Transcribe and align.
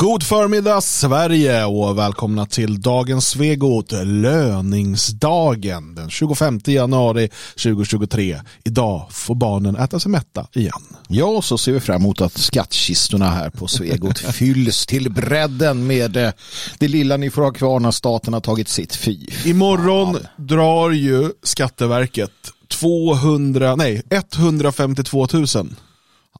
God 0.00 0.22
förmiddag 0.22 0.80
Sverige 0.80 1.64
och 1.64 1.98
välkomna 1.98 2.46
till 2.46 2.80
dagens 2.80 3.28
Svegot, 3.28 3.92
löningsdagen 4.04 5.94
den 5.94 6.10
25 6.10 6.60
januari 6.64 7.30
2023. 7.62 8.40
Idag 8.64 9.06
får 9.10 9.34
barnen 9.34 9.76
äta 9.76 10.00
sig 10.00 10.10
mätta 10.10 10.46
igen. 10.52 10.72
Ja, 11.08 11.42
så 11.42 11.58
ser 11.58 11.72
vi 11.72 11.80
fram 11.80 11.96
emot 12.02 12.20
att 12.20 12.38
skattkistorna 12.38 13.30
här 13.30 13.50
på 13.50 13.66
Svegot 13.66 14.18
fylls 14.34 14.86
till 14.86 15.12
bredden 15.12 15.86
med 15.86 16.16
eh, 16.16 16.30
det 16.78 16.88
lilla 16.88 17.16
ni 17.16 17.30
får 17.30 17.42
ha 17.42 17.52
kvar 17.52 17.80
när 17.80 17.90
staten 17.90 18.32
har 18.34 18.40
tagit 18.40 18.68
sitt 18.68 18.96
fy. 18.96 19.26
Imorgon 19.44 20.18
drar 20.36 20.90
ju 20.90 21.30
Skatteverket 21.42 22.30
200, 22.68 23.76
nej 23.76 24.02
152 24.10 25.28
000 25.32 25.46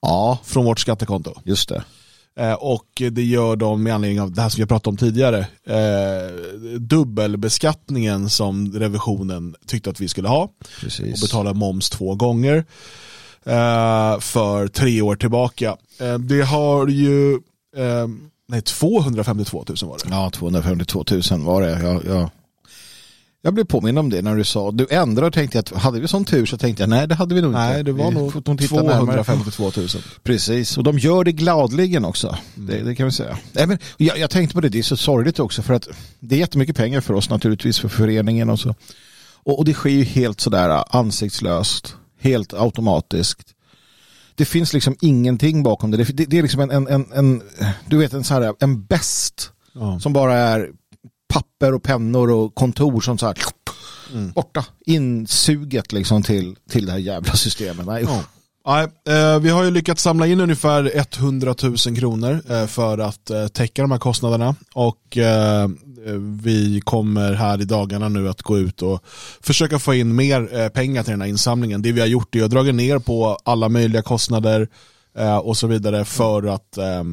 Ja, 0.02 0.38
från 0.44 0.64
vårt 0.64 0.80
skattekonto. 0.80 1.34
just 1.44 1.68
det. 1.68 1.84
Eh, 2.38 2.52
Och 2.52 3.02
det 3.12 3.22
gör 3.24 3.56
de 3.56 3.82
med 3.82 3.94
anledning 3.94 4.20
av 4.20 4.32
det 4.32 4.42
här 4.42 4.48
som 4.48 4.56
vi 4.56 4.62
har 4.62 4.66
pratat 4.68 4.86
om 4.86 4.96
tidigare. 4.96 5.38
Eh, 5.66 6.78
dubbelbeskattningen 6.78 8.30
som 8.30 8.72
revisionen 8.72 9.54
tyckte 9.66 9.90
att 9.90 10.00
vi 10.00 10.08
skulle 10.08 10.28
ha. 10.28 10.42
Och 10.42 10.52
Precis. 10.80 11.22
betala 11.22 11.52
moms 11.54 11.90
två 11.90 12.14
gånger. 12.14 12.64
Eh, 13.44 14.18
för 14.20 14.68
tre 14.68 15.02
år 15.02 15.16
tillbaka. 15.16 15.76
Det 16.28 16.42
har 16.42 16.86
ju, 16.88 17.38
nej 18.48 18.62
252 18.62 19.64
000 19.68 19.90
var 19.90 19.98
det. 19.98 20.04
Ja, 20.10 20.30
252 20.30 21.04
000 21.30 21.40
var 21.40 21.62
det. 21.62 21.70
Jag, 21.82 22.04
jag, 22.06 22.30
jag 23.48 23.54
blev 23.54 23.64
påminn 23.64 23.98
om 23.98 24.10
det 24.10 24.22
när 24.22 24.36
du 24.36 24.44
sa, 24.44 24.70
du 24.70 24.86
ändrade 24.90 25.26
och 25.26 25.32
tänkte 25.32 25.58
att 25.58 25.72
hade 25.72 26.00
vi 26.00 26.08
sån 26.08 26.24
tur 26.24 26.46
så 26.46 26.58
tänkte 26.58 26.82
jag 26.82 26.90
nej 26.90 27.08
det 27.08 27.14
hade 27.14 27.34
vi 27.34 27.42
nog 27.42 27.50
inte. 27.50 27.58
Nej, 27.60 27.84
det 27.84 27.92
var 27.92 28.08
Vi 28.08 28.14
nog 28.14 28.32
får 28.32 28.42
nog 28.46 28.58
titta 28.58 28.74
närmare. 28.82 29.24
252 29.24 29.72
000. 29.76 29.88
Precis, 30.22 30.78
och 30.78 30.84
de 30.84 30.98
gör 30.98 31.24
det 31.24 31.32
gladligen 31.32 32.04
också. 32.04 32.36
Det, 32.54 32.82
det 32.82 32.94
kan 32.94 33.06
vi 33.06 33.12
säga. 33.12 33.38
Nej, 33.52 33.66
men 33.66 33.78
jag, 33.96 34.18
jag 34.18 34.30
tänkte 34.30 34.54
på 34.54 34.60
det, 34.60 34.68
det 34.68 34.78
är 34.78 34.82
så 34.82 34.96
sorgligt 34.96 35.38
också 35.38 35.62
för 35.62 35.74
att 35.74 35.88
det 36.20 36.34
är 36.34 36.38
jättemycket 36.38 36.76
pengar 36.76 37.00
för 37.00 37.14
oss 37.14 37.30
naturligtvis 37.30 37.78
för 37.78 37.88
föreningen 37.88 38.50
och 38.50 38.60
så. 38.60 38.74
Och, 39.32 39.58
och 39.58 39.64
det 39.64 39.74
sker 39.74 39.90
ju 39.90 40.04
helt 40.04 40.40
sådär 40.40 40.84
ansiktslöst, 40.96 41.96
helt 42.20 42.54
automatiskt. 42.54 43.54
Det 44.34 44.44
finns 44.44 44.72
liksom 44.72 44.96
ingenting 45.00 45.62
bakom 45.62 45.90
det. 45.90 45.96
Det, 45.96 46.04
det, 46.16 46.24
det 46.24 46.38
är 46.38 46.42
liksom 46.42 46.60
en, 46.60 46.70
en, 46.70 46.86
en, 46.88 47.06
en, 47.12 47.42
du 47.86 47.98
vet 47.98 48.12
en 48.12 48.24
sån 48.24 48.42
här, 48.42 48.54
en 48.60 48.84
bäst 48.84 49.52
Ja. 49.80 50.00
som 50.00 50.12
bara 50.12 50.34
är 50.34 50.70
papper 51.38 51.74
och 51.74 51.82
pennor 51.82 52.30
och 52.30 52.54
kontor 52.54 53.00
som 53.00 53.18
så 53.18 53.26
här 53.26 53.36
borta, 54.34 54.64
insuget 54.86 55.92
liksom 55.92 56.22
till, 56.22 56.56
till 56.70 56.86
det 56.86 56.92
här 56.92 56.98
jävla 56.98 57.32
systemet. 57.32 57.86
Nej. 57.86 58.02
Ja. 58.02 58.22
Nej, 58.66 58.86
eh, 59.16 59.38
vi 59.38 59.50
har 59.50 59.64
ju 59.64 59.70
lyckats 59.70 60.02
samla 60.02 60.26
in 60.26 60.40
ungefär 60.40 60.92
100 60.94 61.54
000 61.62 61.76
kronor 61.76 62.42
eh, 62.50 62.66
för 62.66 62.98
att 62.98 63.30
eh, 63.30 63.48
täcka 63.48 63.82
de 63.82 63.90
här 63.90 63.98
kostnaderna 63.98 64.54
och 64.74 65.18
vi 66.42 66.80
kommer 66.84 67.32
här 67.32 67.60
i 67.60 67.64
dagarna 67.64 68.08
nu 68.08 68.28
att 68.28 68.42
gå 68.42 68.58
ut 68.58 68.82
och 68.82 69.04
försöka 69.40 69.78
få 69.78 69.94
in 69.94 70.14
mer 70.14 70.68
pengar 70.68 71.02
till 71.02 71.10
den 71.10 71.20
här 71.20 71.28
insamlingen. 71.28 71.82
Det 71.82 71.92
vi 71.92 72.00
har 72.00 72.06
gjort 72.06 72.34
är 72.34 72.44
att 72.44 72.50
dra 72.50 72.62
ner 72.62 72.98
på 72.98 73.38
alla 73.44 73.68
möjliga 73.68 74.02
kostnader 74.02 74.68
och 75.42 75.56
så 75.56 75.66
vidare 75.66 76.04
för 76.04 76.54
att 76.54 76.78
eh, 76.78 77.04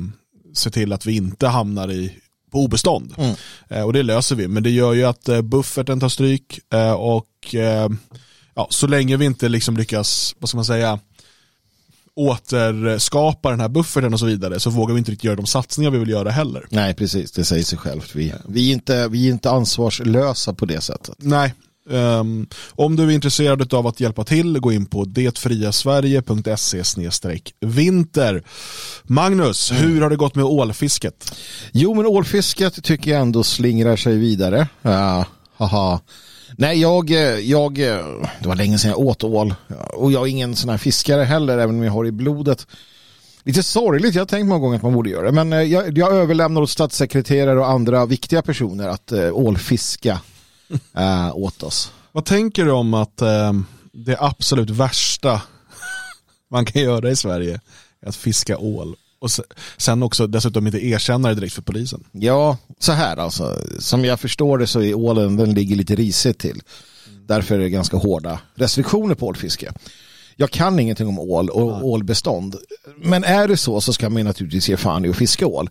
se 0.54 0.70
till 0.70 0.94
att 0.94 1.06
vi 1.06 1.16
inte 1.16 1.48
hamnar 1.48 1.92
i 1.92 2.14
på 2.56 2.62
obestånd. 2.62 3.14
Mm. 3.18 3.36
Eh, 3.70 3.82
och 3.82 3.94
det 3.94 4.04
löser 4.04 4.36
vi, 4.36 4.48
men 4.48 4.64
det 4.64 4.70
gör 4.70 4.94
ju 4.94 5.04
att 5.04 5.30
eh, 5.30 5.42
bufferten 5.42 6.00
tar 6.00 6.10
stryk 6.10 6.60
eh, 6.74 6.92
och 6.92 7.56
ja, 8.56 8.68
så 8.70 8.88
länge 8.88 9.18
vi 9.18 9.26
inte 9.26 9.50
liksom 9.50 9.78
lyckas, 9.78 10.36
vad 10.40 10.50
ska 10.50 10.58
man 10.58 10.66
säga, 10.66 11.00
återskapa 12.16 13.50
den 13.50 13.60
här 13.60 13.70
bufferten 13.70 14.14
och 14.14 14.20
så 14.20 14.26
vidare 14.26 14.60
så 14.60 14.70
vågar 14.70 14.94
vi 14.94 15.00
inte 15.00 15.12
riktigt 15.12 15.24
göra 15.24 15.36
de 15.36 15.46
satsningar 15.46 15.92
vi 15.92 15.98
vill 15.98 16.10
göra 16.10 16.30
heller. 16.30 16.66
Nej, 16.70 16.94
precis. 16.94 17.32
Det 17.32 17.44
säger 17.44 17.64
sig 17.64 17.78
självt. 17.78 18.16
Vi, 18.16 18.34
vi, 18.48 18.70
är 18.70 18.74
inte, 18.74 19.08
vi 19.08 19.28
är 19.28 19.32
inte 19.32 19.50
ansvarslösa 19.50 20.54
på 20.54 20.66
det 20.66 20.82
sättet. 20.82 21.16
Nej. 21.18 21.54
Ehm, 21.92 22.48
om 22.72 22.96
du 22.96 23.04
är 23.04 23.10
intresserad 23.10 23.74
av 23.74 23.88
att 23.88 24.00
hjälpa 24.00 24.24
till, 24.24 24.60
gå 24.60 24.72
in 24.72 24.86
på 24.86 25.06
detfriasverige.se 25.06 26.84
vinter. 27.60 28.44
Magnus, 29.04 29.72
hur 29.72 30.02
har 30.02 30.10
det 30.10 30.16
gått 30.16 30.36
med 30.36 30.46
ålfisket? 30.46 31.36
Jo, 31.72 31.94
men 31.94 32.06
ålfisket 32.06 32.84
tycker 32.84 33.12
jag 33.12 33.22
ändå 33.22 33.44
slingrar 33.44 33.96
sig 33.96 34.18
vidare. 34.18 34.68
Ja, 34.82 35.26
haha. 35.58 36.00
Nej, 36.58 36.82
jag, 36.82 37.12
eh, 37.12 37.40
jag, 37.40 37.80
eh, 37.80 38.06
det 38.40 38.48
var 38.48 38.56
länge 38.56 38.78
sedan 38.78 38.92
jag 38.92 39.00
åt 39.00 39.24
ål. 39.24 39.54
Och 39.94 40.12
jag 40.12 40.24
är 40.24 40.28
ingen 40.28 40.56
sån 40.56 40.70
här 40.70 40.78
fiskare 40.78 41.24
heller, 41.24 41.58
även 41.58 41.76
om 41.76 41.84
jag 41.84 41.92
har 41.92 42.06
i 42.06 42.12
blodet. 42.12 42.68
Lite 43.44 43.64
sorgligt, 43.64 44.16
jag 44.16 44.22
har 44.22 44.28
tänkt 44.28 44.48
många 44.48 44.60
gånger 44.60 44.76
att 44.76 44.84
man 44.84 44.94
borde 44.94 45.10
göra 45.10 45.26
det. 45.26 45.32
Men 45.32 45.54
eh, 45.54 45.62
jag, 45.62 45.98
jag 45.98 46.14
överlämnar 46.14 46.62
åt 46.62 46.70
statssekreterare 46.70 47.60
och 47.60 47.70
andra 47.70 48.06
viktiga 48.06 48.42
personer 48.42 48.88
att 48.88 49.12
äh, 49.12 49.34
ålfiska 49.34 50.20
äh, 50.98 51.32
åt 51.36 51.64
oss. 51.64 51.92
Vad 52.12 52.26
tänker 52.26 52.66
du 52.66 52.72
om 52.72 52.94
att 52.94 53.22
ehm, 53.22 53.66
det 53.92 54.18
absolut 54.20 54.70
värsta 54.70 55.42
man 56.52 56.66
kan 56.66 56.82
göra 56.82 57.12
i 57.12 57.16
Sverige 57.16 57.60
är 58.02 58.10
att 58.10 58.16
fiska 58.16 58.58
ål? 58.58 58.96
Och 59.20 59.32
se- 59.32 59.44
sen 59.78 60.04
också 60.04 60.28
dessutom 60.28 60.68
inte 60.68 60.86
erkänna 60.86 61.30
det 61.30 61.36
direkt 61.36 61.54
för 61.54 61.62
polisen. 61.62 62.04
Ja, 62.12 62.58
så 62.80 62.92
här 62.92 63.18
alltså. 63.18 63.62
Som 63.80 64.06
jag 64.06 64.20
förstår 64.20 64.58
det 64.58 64.68
så 64.68 64.82
är 64.82 64.94
ålen, 64.94 65.38
den 65.38 65.54
ligger 65.54 65.76
lite 65.76 65.96
risigt 65.96 66.38
till. 66.40 66.62
Därför 67.28 67.56
är 67.56 67.60
det 67.60 67.70
ganska 67.70 67.98
hårda 67.98 68.40
restriktioner 68.56 69.16
på 69.16 69.28
ålfiske. 69.28 69.72
Jag 70.36 70.52
kan 70.52 70.80
ingenting 70.80 71.08
om 71.08 71.20
ål 71.20 71.50
och 71.50 71.86
ålbestånd. 71.88 72.56
Men 72.98 73.24
är 73.24 73.48
det 73.48 73.58
så 73.58 73.82
så 73.82 73.94
ska 73.94 74.10
man 74.10 74.24
naturligtvis 74.24 74.70
ge 74.70 74.78
fan 74.78 75.06
i 75.06 75.10
att 75.10 75.16
fiska 75.16 75.48
ål. 75.48 75.70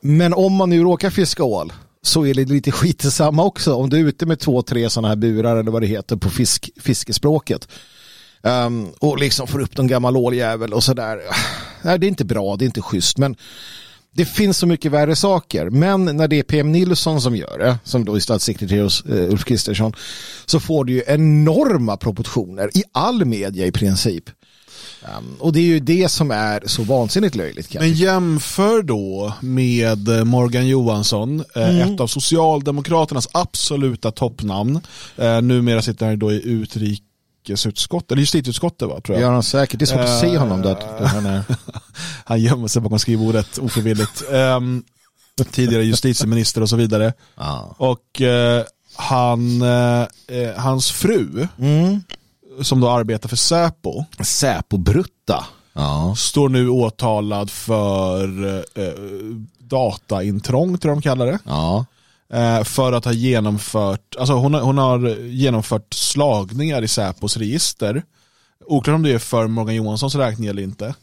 Men 0.00 0.34
om 0.34 0.52
man 0.52 0.70
nu 0.70 0.82
råkar 0.82 1.10
fiska 1.10 1.44
ål 1.44 1.72
så 2.02 2.26
är 2.26 2.34
det 2.34 2.44
lite 2.44 2.72
skit 2.72 3.02
samma 3.02 3.44
också. 3.44 3.74
Om 3.74 3.90
du 3.90 3.96
är 3.96 4.04
ute 4.04 4.26
med 4.26 4.38
två, 4.38 4.62
tre 4.62 4.90
sådana 4.90 5.08
här 5.08 5.16
burar 5.16 5.56
eller 5.56 5.70
vad 5.70 5.82
det 5.82 5.86
heter 5.86 6.16
på 6.16 6.30
fisk, 6.30 6.70
fiskespråket. 6.80 7.68
Um, 8.42 8.92
och 8.98 9.18
liksom 9.18 9.46
får 9.46 9.60
upp 9.60 9.76
någon 9.76 9.86
gammal 9.86 10.16
åljävel 10.16 10.72
och 10.72 10.84
sådär. 10.84 11.20
Nej, 11.82 11.98
det 11.98 12.06
är 12.06 12.08
inte 12.08 12.24
bra, 12.24 12.56
det 12.56 12.64
är 12.64 12.66
inte 12.66 12.82
schysst. 12.82 13.18
Men 13.18 13.36
det 14.14 14.24
finns 14.24 14.58
så 14.58 14.66
mycket 14.66 14.92
värre 14.92 15.16
saker. 15.16 15.70
Men 15.70 16.04
när 16.04 16.28
det 16.28 16.38
är 16.38 16.42
PM 16.42 16.72
Nilsson 16.72 17.20
som 17.20 17.36
gör 17.36 17.58
det, 17.58 17.78
som 17.84 18.04
då 18.04 18.14
är 18.14 18.20
statssekreterare 18.20 18.82
hos 18.82 19.04
eh, 19.04 19.30
Ulf 19.30 19.44
Kristersson, 19.44 19.92
så 20.46 20.60
får 20.60 20.84
det 20.84 20.92
ju 20.92 21.02
enorma 21.06 21.96
proportioner 21.96 22.70
i 22.76 22.82
all 22.92 23.24
media 23.24 23.66
i 23.66 23.72
princip. 23.72 24.24
Um, 25.18 25.36
och 25.38 25.52
det 25.52 25.58
är 25.58 25.64
ju 25.64 25.80
det 25.80 26.08
som 26.08 26.30
är 26.30 26.62
så 26.66 26.82
vansinnigt 26.82 27.34
löjligt. 27.34 27.68
Kan 27.68 27.82
Men 27.82 27.92
jämför 27.92 28.82
då 28.82 29.32
med 29.40 30.26
Morgan 30.26 30.66
Johansson, 30.66 31.44
eh, 31.54 31.80
ett 31.80 32.00
av 32.00 32.06
Socialdemokraternas 32.06 33.28
absoluta 33.32 34.10
toppnamn. 34.10 34.80
Eh, 35.16 35.42
numera 35.42 35.82
sitter 35.82 36.06
han 36.06 36.18
då 36.18 36.32
i 36.32 36.42
utrikesutskottet, 36.44 38.12
eller 38.12 38.20
justitieutskottet 38.20 38.88
va, 38.88 39.00
tror 39.00 39.16
jag. 39.18 39.22
gör 39.22 39.32
han 39.32 39.42
säkert. 39.42 39.78
Det 39.78 39.84
är 39.84 39.86
svårt 39.86 40.00
att 40.00 40.20
se 40.20 40.38
honom 40.38 40.62
där. 40.62 40.76
han. 41.06 41.42
Han 42.24 42.40
gömmer 42.40 42.68
sig 42.68 42.82
bakom 42.82 42.98
skrivbordet 42.98 43.58
ofrivilligt. 43.58 44.22
Ehm, 44.32 44.84
tidigare 45.50 45.84
justitieminister 45.84 46.60
och 46.60 46.68
så 46.68 46.76
vidare. 46.76 47.12
Ja. 47.36 47.74
Och 47.78 48.20
eh, 48.20 48.64
han, 48.96 49.62
eh, 49.62 50.02
eh, 50.26 50.56
hans 50.56 50.90
fru, 50.90 51.48
Mm. 51.58 52.02
Som 52.60 52.80
då 52.80 52.90
arbetar 52.90 53.28
för 53.28 53.36
Säpo, 53.36 54.04
Säpo-brutta. 54.20 55.44
Ja. 55.72 56.14
står 56.16 56.48
nu 56.48 56.68
åtalad 56.68 57.50
för 57.50 58.54
eh, 58.74 58.92
dataintrång, 59.58 60.78
tror 60.78 60.90
jag 60.90 60.98
de 60.98 61.02
kallar 61.02 61.26
det. 61.26 61.38
Ja. 61.44 61.84
Eh, 62.32 62.64
för 62.64 62.92
att 62.92 63.04
ha 63.04 63.12
genomfört, 63.12 64.16
alltså 64.18 64.34
hon 64.34 64.54
har, 64.54 64.60
hon 64.60 64.78
har 64.78 65.08
genomfört 65.26 65.94
slagningar 65.94 66.82
i 66.82 66.88
Säpos 66.88 67.36
register. 67.36 68.02
Oklart 68.66 68.94
om 68.94 69.02
det 69.02 69.12
är 69.12 69.18
för 69.18 69.46
Morgan 69.46 69.74
Johanssons 69.74 70.14
räkning 70.14 70.48
eller 70.48 70.62
inte. 70.62 70.94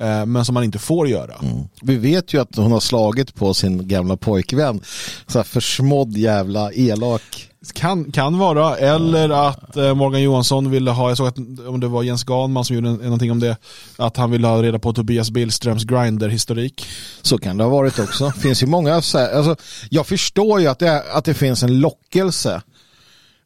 Eh, 0.00 0.26
men 0.26 0.44
som 0.44 0.54
man 0.54 0.64
inte 0.64 0.78
får 0.78 1.08
göra. 1.08 1.34
Vi 1.82 1.96
vet 1.96 2.34
ju 2.34 2.40
att 2.40 2.56
hon 2.56 2.72
har 2.72 2.80
slagit 2.80 3.34
på 3.34 3.54
sin 3.54 3.88
gamla 3.88 4.16
pojkvän. 4.16 4.80
Så 5.26 5.38
här 5.38 5.44
försmådd 5.44 6.16
jävla 6.16 6.72
elak. 6.72 7.47
Kan, 7.74 8.12
kan 8.12 8.38
vara, 8.38 8.76
eller 8.76 9.28
att 9.48 9.76
eh, 9.76 9.94
Morgan 9.94 10.22
Johansson 10.22 10.70
ville 10.70 10.90
ha, 10.90 11.08
jag 11.08 11.16
såg 11.16 11.26
att 11.26 11.38
om 11.68 11.80
det 11.80 11.88
var 11.88 12.02
Jens 12.02 12.24
Ganman 12.24 12.64
som 12.64 12.76
gjorde 12.76 12.90
någonting 12.90 13.30
om 13.32 13.40
det, 13.40 13.56
att 13.96 14.16
han 14.16 14.30
ville 14.30 14.46
ha 14.46 14.62
reda 14.62 14.78
på 14.78 14.92
Tobias 14.92 15.30
Billströms 15.30 15.84
Grindr-historik. 15.84 16.86
Så 17.22 17.38
kan 17.38 17.56
det 17.56 17.64
ha 17.64 17.70
varit 17.70 17.98
också. 17.98 18.30
finns 18.38 18.62
ju 18.62 18.66
många, 18.66 19.02
så 19.02 19.18
här- 19.18 19.32
alltså, 19.36 19.56
jag 19.90 20.06
förstår 20.06 20.60
ju 20.60 20.66
att 20.66 20.78
det, 20.78 21.02
att 21.12 21.24
det 21.24 21.34
finns 21.34 21.62
en 21.62 21.80
lockelse 21.80 22.62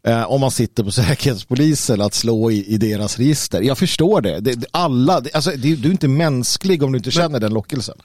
eh, 0.07 0.31
om 0.31 0.41
man 0.41 0.51
sitter 0.51 0.85
på 0.85 0.91
säkerhetspolisen 0.91 2.01
att 2.01 2.15
slå 2.15 2.51
i, 2.51 2.67
i 2.67 2.77
deras 2.77 3.19
register. 3.19 3.61
Jag 3.63 3.79
förstår 3.79 4.21
det. 4.21 4.41
det, 4.41 4.55
det 4.55 4.67
alla, 4.71 5.21
det, 5.21 5.35
alltså, 5.35 5.51
det, 5.51 5.77
du 5.77 5.89
är 5.89 5.93
inte 5.93 6.09
mänsklig 6.09 6.83
om 6.83 6.93
du 6.93 6.99
inte 6.99 7.11
känner 7.11 7.41
den 7.41 7.55
lockelsen. 7.55 7.97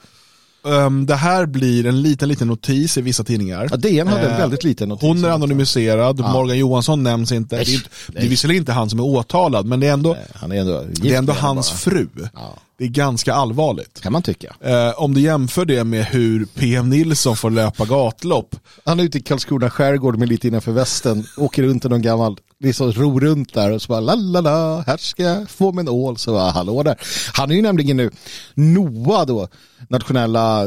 Um, 0.64 1.06
det 1.06 1.16
här 1.16 1.46
blir 1.46 1.86
en 1.86 2.02
liten, 2.02 2.30
liten 2.30 2.48
notis 2.48 2.98
i 2.98 3.02
vissa 3.02 3.24
tidningar. 3.24 3.68
Ja, 3.72 3.78
DN 3.78 4.08
hade 4.08 4.22
en 4.22 4.32
Eh, 4.32 4.38
väldigt 4.38 4.64
liten 4.64 4.90
notis. 4.90 5.02
Hon 5.02 5.26
är 5.26 5.30
anonymiserad, 5.30 6.20
Morgan 6.20 6.58
Johansson 6.58 7.04
nämns 7.04 7.32
inte. 7.32 7.56
Det 7.56 7.62
är, 7.62 7.74
inte- 7.74 7.90
det 8.08 8.18
är 8.18 8.22
nej. 8.22 8.30
visserligen 8.30 8.62
inte 8.62 8.72
han 8.72 8.90
som 8.90 9.00
är 9.00 9.04
åtalad, 9.04 9.66
men 9.66 9.80
det 9.80 9.88
är 9.88 9.94
ändå, 9.94 10.18
Han 10.36 10.52
är 10.52 10.56
ändå, 10.56 10.84
det 10.92 11.14
är 11.14 11.18
ändå 11.18 11.34
hans 11.34 11.70
bara. 11.72 11.78
fru. 11.78 12.08
Ja. 12.34 12.54
Det 12.78 12.84
är 12.84 12.88
ganska 12.90 13.34
allvarligt. 13.34 14.02
Kan 14.02 14.14
man 14.14 14.22
tycka. 14.22 14.56
Eh, 14.62 15.02
om 15.02 15.14
du 15.14 15.22
jämför 15.22 15.66
det 15.66 15.84
med 15.84 16.06
hur 16.06 16.46
PM 16.46 16.90
Nilsson 16.90 17.36
får 17.38 17.50
löpa 17.50 17.86
gatlopp. 17.86 18.56
Han 18.86 19.00
är 19.00 19.04
ute 19.04 19.18
i 19.18 19.22
Karlskrona 19.22 19.70
skärgård 19.70 20.18
med 20.18 20.30
lite 20.30 20.48
innanför 20.48 20.72
västen, 20.72 21.26
åker 21.38 21.64
runt 21.64 21.86
i 21.86 21.90
någon 21.90 22.02
gammal, 22.02 22.38
liksom 22.60 22.92
ror 22.92 23.22
runt 23.22 23.54
där 23.54 23.72
och 23.72 23.82
så 23.82 23.88
bara 23.88 24.00
la 24.00 24.16
la 24.16 24.42
la, 24.42 24.84
här 24.88 24.98
ska 24.98 25.24
jag 25.24 25.50
få 25.50 25.72
mig 25.72 25.82
en 25.82 25.90
ål, 25.90 26.18
så 26.18 26.32
bara 26.32 26.52
hallå 26.52 26.84
där. 26.84 27.00
Han 27.34 27.52
är 27.52 27.56
ju 27.56 27.62
nämligen 27.62 27.98
nu, 27.98 28.12
NOA 28.54 29.26
då, 29.26 29.48
nationella, 29.90 30.64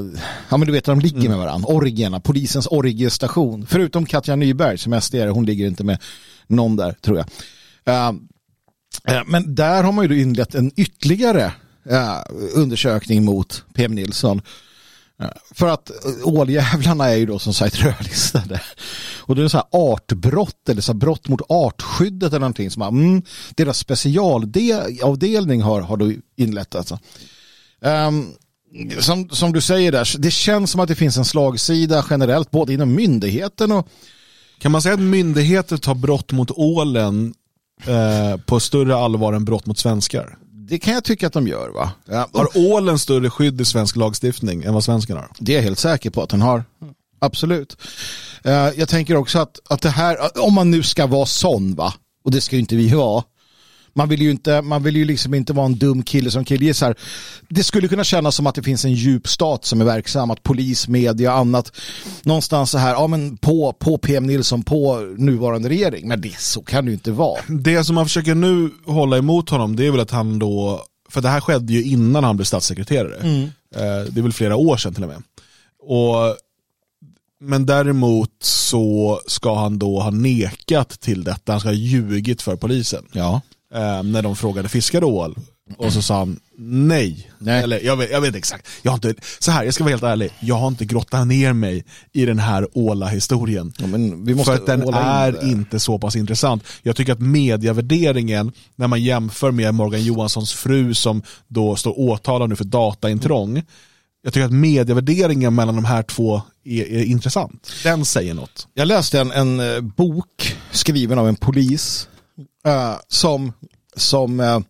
ja 0.49 0.57
men 0.57 0.67
du 0.67 0.73
vet 0.73 0.85
de 0.85 1.01
ligger 1.01 1.29
med 1.29 1.39
varandra, 1.39 1.69
Orgierna, 1.69 2.21
polisens 2.21 2.67
Orgiestation, 2.67 3.67
förutom 3.67 4.07
Katja 4.07 4.37
Nyberg 4.37 4.79
som 4.79 5.01
SD 5.01 5.15
är, 5.15 5.29
hon 5.29 5.47
ligger 5.47 5.67
inte 5.67 5.85
med 5.85 5.99
någon 6.47 6.77
där 6.77 6.93
tror 6.93 7.17
jag. 7.19 7.27
Eh, 7.85 9.23
men 9.27 9.55
där 9.55 9.83
har 9.83 9.93
man 9.93 10.05
ju 10.05 10.09
då 10.09 10.15
inlett 10.15 10.55
en 10.55 10.73
ytterligare 10.77 11.53
eh, 11.91 12.19
undersökning 12.55 13.25
mot 13.25 13.65
PM 13.75 13.95
Nilsson. 13.95 14.43
För 15.50 15.67
att 15.67 15.90
eh, 15.90 16.28
åljävlarna 16.28 17.08
är 17.08 17.17
ju 17.17 17.26
då 17.26 17.38
som 17.38 17.55
sagt 17.55 17.78
rödlistade. 17.82 18.61
Och 19.19 19.37
det 19.37 19.43
är 19.43 19.49
så 19.49 19.56
här 19.56 19.67
artbrott 19.70 20.69
eller 20.69 20.82
så 20.82 20.93
här 20.93 20.99
brott 20.99 21.28
mot 21.28 21.40
artskyddet 21.49 22.28
eller 22.28 22.40
någonting 22.40 22.70
som 22.70 22.82
mm, 22.82 23.22
deras 23.56 23.78
specialavdelning 23.78 25.62
har, 25.62 25.81
har 25.81 25.96
då 25.96 26.12
inlett. 26.37 26.75
Alltså. 26.75 26.99
Um, 27.81 28.32
som, 28.99 29.28
som 29.28 29.52
du 29.52 29.61
säger 29.61 29.93
där, 29.93 30.14
det 30.19 30.31
känns 30.31 30.70
som 30.70 30.81
att 30.81 30.88
det 30.88 30.94
finns 30.94 31.17
en 31.17 31.25
slagsida 31.25 32.05
generellt 32.11 32.50
både 32.50 32.72
inom 32.72 32.94
myndigheten 32.94 33.72
och 33.72 33.88
Kan 34.58 34.72
man 34.72 34.82
säga 34.82 34.94
att 34.94 35.00
myndigheter 35.00 35.76
tar 35.76 35.94
brott 35.94 36.32
mot 36.32 36.50
ålen 36.50 37.34
eh, 37.87 38.40
på 38.40 38.61
större 38.61 38.96
allvar 38.96 39.32
än 39.32 39.44
brott 39.44 39.67
mot 39.67 39.78
svenskar? 39.78 40.38
Det 40.70 40.78
kan 40.78 40.94
jag 40.94 41.05
tycka 41.05 41.26
att 41.26 41.32
de 41.32 41.49
gör 41.49 41.69
va? 41.69 41.93
Ja, 42.05 42.28
Har 42.32 42.49
ålen 42.55 42.99
större 42.99 43.31
skydd 43.31 43.61
i 43.61 43.64
svensk 43.64 43.96
lagstiftning 43.96 44.62
än 44.62 44.75
vad 44.75 44.84
svensken 44.84 45.17
har? 45.17 45.28
Det 45.38 45.52
är 45.52 45.56
jag 45.56 45.62
helt 45.62 45.78
säker 45.78 46.11
på 46.11 46.22
att 46.22 46.28
den 46.28 46.43
har. 46.43 46.64
Absolut. 47.19 47.76
Eh, 48.44 48.52
jag 48.52 48.88
tänker 48.88 49.17
också 49.17 49.38
att, 49.38 49.61
att 49.69 49.82
det 49.82 49.90
här, 49.90 50.40
om 50.44 50.55
man 50.55 50.70
nu 50.70 50.82
ska 50.82 51.06
vara 51.06 51.26
sån 51.26 51.75
va, 51.75 51.94
och 52.25 52.31
det 52.31 52.40
ska 52.40 52.56
ju 52.56 52.61
inte 52.61 52.76
vi 52.76 52.88
vara. 52.88 53.25
Man 53.93 54.09
vill 54.09 54.23
ju, 54.23 54.31
inte, 54.31 54.63
man 54.63 54.83
vill 54.83 54.97
ju 54.97 55.05
liksom 55.05 55.35
inte 55.35 55.53
vara 55.53 55.67
en 55.67 55.75
dum 55.79 56.03
kille 56.03 56.31
som 56.31 56.45
killgissar. 56.45 56.95
Det 57.49 57.65
skulle 57.65 57.89
kunna 57.89 58.05
kännas 58.05 58.35
som 58.37 58.47
att 58.47 58.55
det 58.55 58.63
finns 58.63 58.85
en 58.85 58.93
djup 58.93 59.29
stat 59.29 59.65
som 59.65 59.81
är 59.81 59.85
verksam, 59.85 60.31
att 60.31 60.43
polis, 60.43 60.89
media 60.89 61.33
och 61.33 61.39
annat 61.39 61.73
någonstans 62.23 62.71
så 62.71 62.79
här, 62.79 62.93
ja 62.93 63.07
men 63.07 63.37
på, 63.37 63.73
på 63.73 63.99
PM 63.99 64.27
Nilsson, 64.27 64.63
på 64.63 64.97
nuvarande 65.19 65.69
regering. 65.69 66.09
Men 66.09 66.21
det, 66.21 66.39
så 66.39 66.63
kan 66.63 66.85
det 66.85 66.89
ju 66.91 66.95
inte 66.95 67.13
vara. 67.13 67.41
Det 67.49 67.85
som 67.85 67.95
man 67.95 68.07
försöker 68.07 68.35
nu 68.35 68.71
hålla 68.87 69.19
emot 69.19 69.51
honom 69.51 69.77
det 69.77 69.87
är 69.87 69.91
väl 69.91 70.01
att 70.01 70.11
han 70.11 70.39
då, 70.39 70.83
för 71.11 71.21
det 71.21 71.29
här 71.29 71.41
skedde 71.41 71.73
ju 71.73 71.83
innan 71.85 72.25
han 72.25 72.37
blev 72.37 72.45
statssekreterare. 72.45 73.17
Eh, 73.75 74.13
Det 74.13 74.21
är 74.21 74.23
väl 74.23 74.33
flera 74.33 74.57
år 74.57 74.77
sedan 74.77 74.95
till 74.95 75.03
och 75.03 75.09
med. 75.09 75.23
Och, 75.83 76.37
men 77.43 77.67
däremot 77.67 78.31
så 78.43 79.21
ska 79.27 79.55
han 79.59 79.79
då 79.79 80.01
ha 80.01 80.11
nekat 80.11 80.89
till 81.01 81.25
detta, 81.25 81.53
han 81.53 81.61
ska 81.61 81.69
ha 81.69 81.75
ljugit 81.75 82.43
för 82.43 82.57
polisen. 82.57 83.05
Ja. 83.13 83.41
Eh, 83.75 84.02
när 84.02 84.22
de 84.22 84.37
frågade 84.37 84.69
fiskar 84.69 85.05
ål? 85.05 85.37
Och 85.76 85.93
så 85.93 86.02
sa 86.02 86.19
han 86.19 86.40
nej. 86.58 87.31
Nej. 87.38 87.62
Eller 87.62 87.81
jag 87.81 87.96
vet, 87.96 88.11
jag 88.11 88.20
vet 88.20 88.34
exakt. 88.34 88.69
Jag 88.82 88.90
har 88.93 88.96
inte, 88.96 89.14
så 89.38 89.50
här, 89.50 89.64
jag 89.64 89.75
ska 89.75 89.84
vara 89.84 89.90
helt 89.90 90.02
ärlig. 90.02 90.31
Jag 90.40 90.55
har 90.55 90.69
inte 90.69 90.84
grottat 90.84 91.26
ner 91.26 91.52
mig 91.52 91.84
i 92.12 92.26
den 92.26 92.38
här 92.38 92.69
åla-historien. 92.72 93.72
Ja, 93.78 94.44
För 94.44 94.55
att 94.55 94.67
den 94.67 94.82
in 94.82 94.94
är 94.94 95.32
det. 95.32 95.46
inte 95.46 95.81
så 95.81 95.99
pass 95.99 96.17
intressant. 96.17 96.64
Jag 96.82 96.96
tycker 96.96 97.12
att 97.12 97.20
medievärderingen, 97.20 98.52
när 98.76 98.87
man 98.87 99.02
jämför 99.02 99.50
med 99.50 99.75
Morgan 99.75 100.02
Johanssons 100.02 100.52
fru 100.52 100.94
som 100.94 101.22
då 101.49 101.76
står 101.76 102.00
åtalad 102.00 102.49
nu 102.49 102.56
för 102.56 102.64
dataintrång. 102.64 103.62
Jag 104.22 104.32
tycker 104.32 104.44
att 104.44 104.52
medievärderingen 104.52 105.55
mellan 105.55 105.75
de 105.75 105.84
här 105.84 106.02
två 106.02 106.43
är, 106.64 106.82
är 106.82 107.05
intressant. 107.05 107.72
Den 107.82 108.05
säger 108.05 108.34
något. 108.34 108.69
Jag 108.75 108.88
läste 108.88 109.20
en, 109.20 109.32
en 109.32 109.61
eh, 109.61 109.81
bok 109.81 110.56
skriven 110.72 111.19
av 111.19 111.28
en 111.28 111.37
polis 111.37 112.08
eh, 112.67 112.97
som, 113.09 113.53
som 113.97 114.41
eh, 114.41 114.61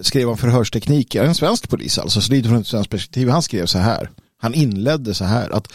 skrev 0.00 0.28
om 0.28 0.38
förhörstekniker. 0.38 1.24
En 1.24 1.34
svensk 1.34 1.68
polis 1.68 1.98
alltså, 1.98 2.20
så 2.20 2.32
lite 2.32 2.48
från 2.48 2.60
ett 2.60 2.66
svenskt 2.66 2.90
perspektiv. 2.90 3.28
Han 3.28 3.42
skrev 3.42 3.66
så 3.66 3.78
här. 3.78 4.10
Han 4.38 4.54
inledde 4.54 5.14
så 5.14 5.24
här 5.24 5.50
att 5.50 5.72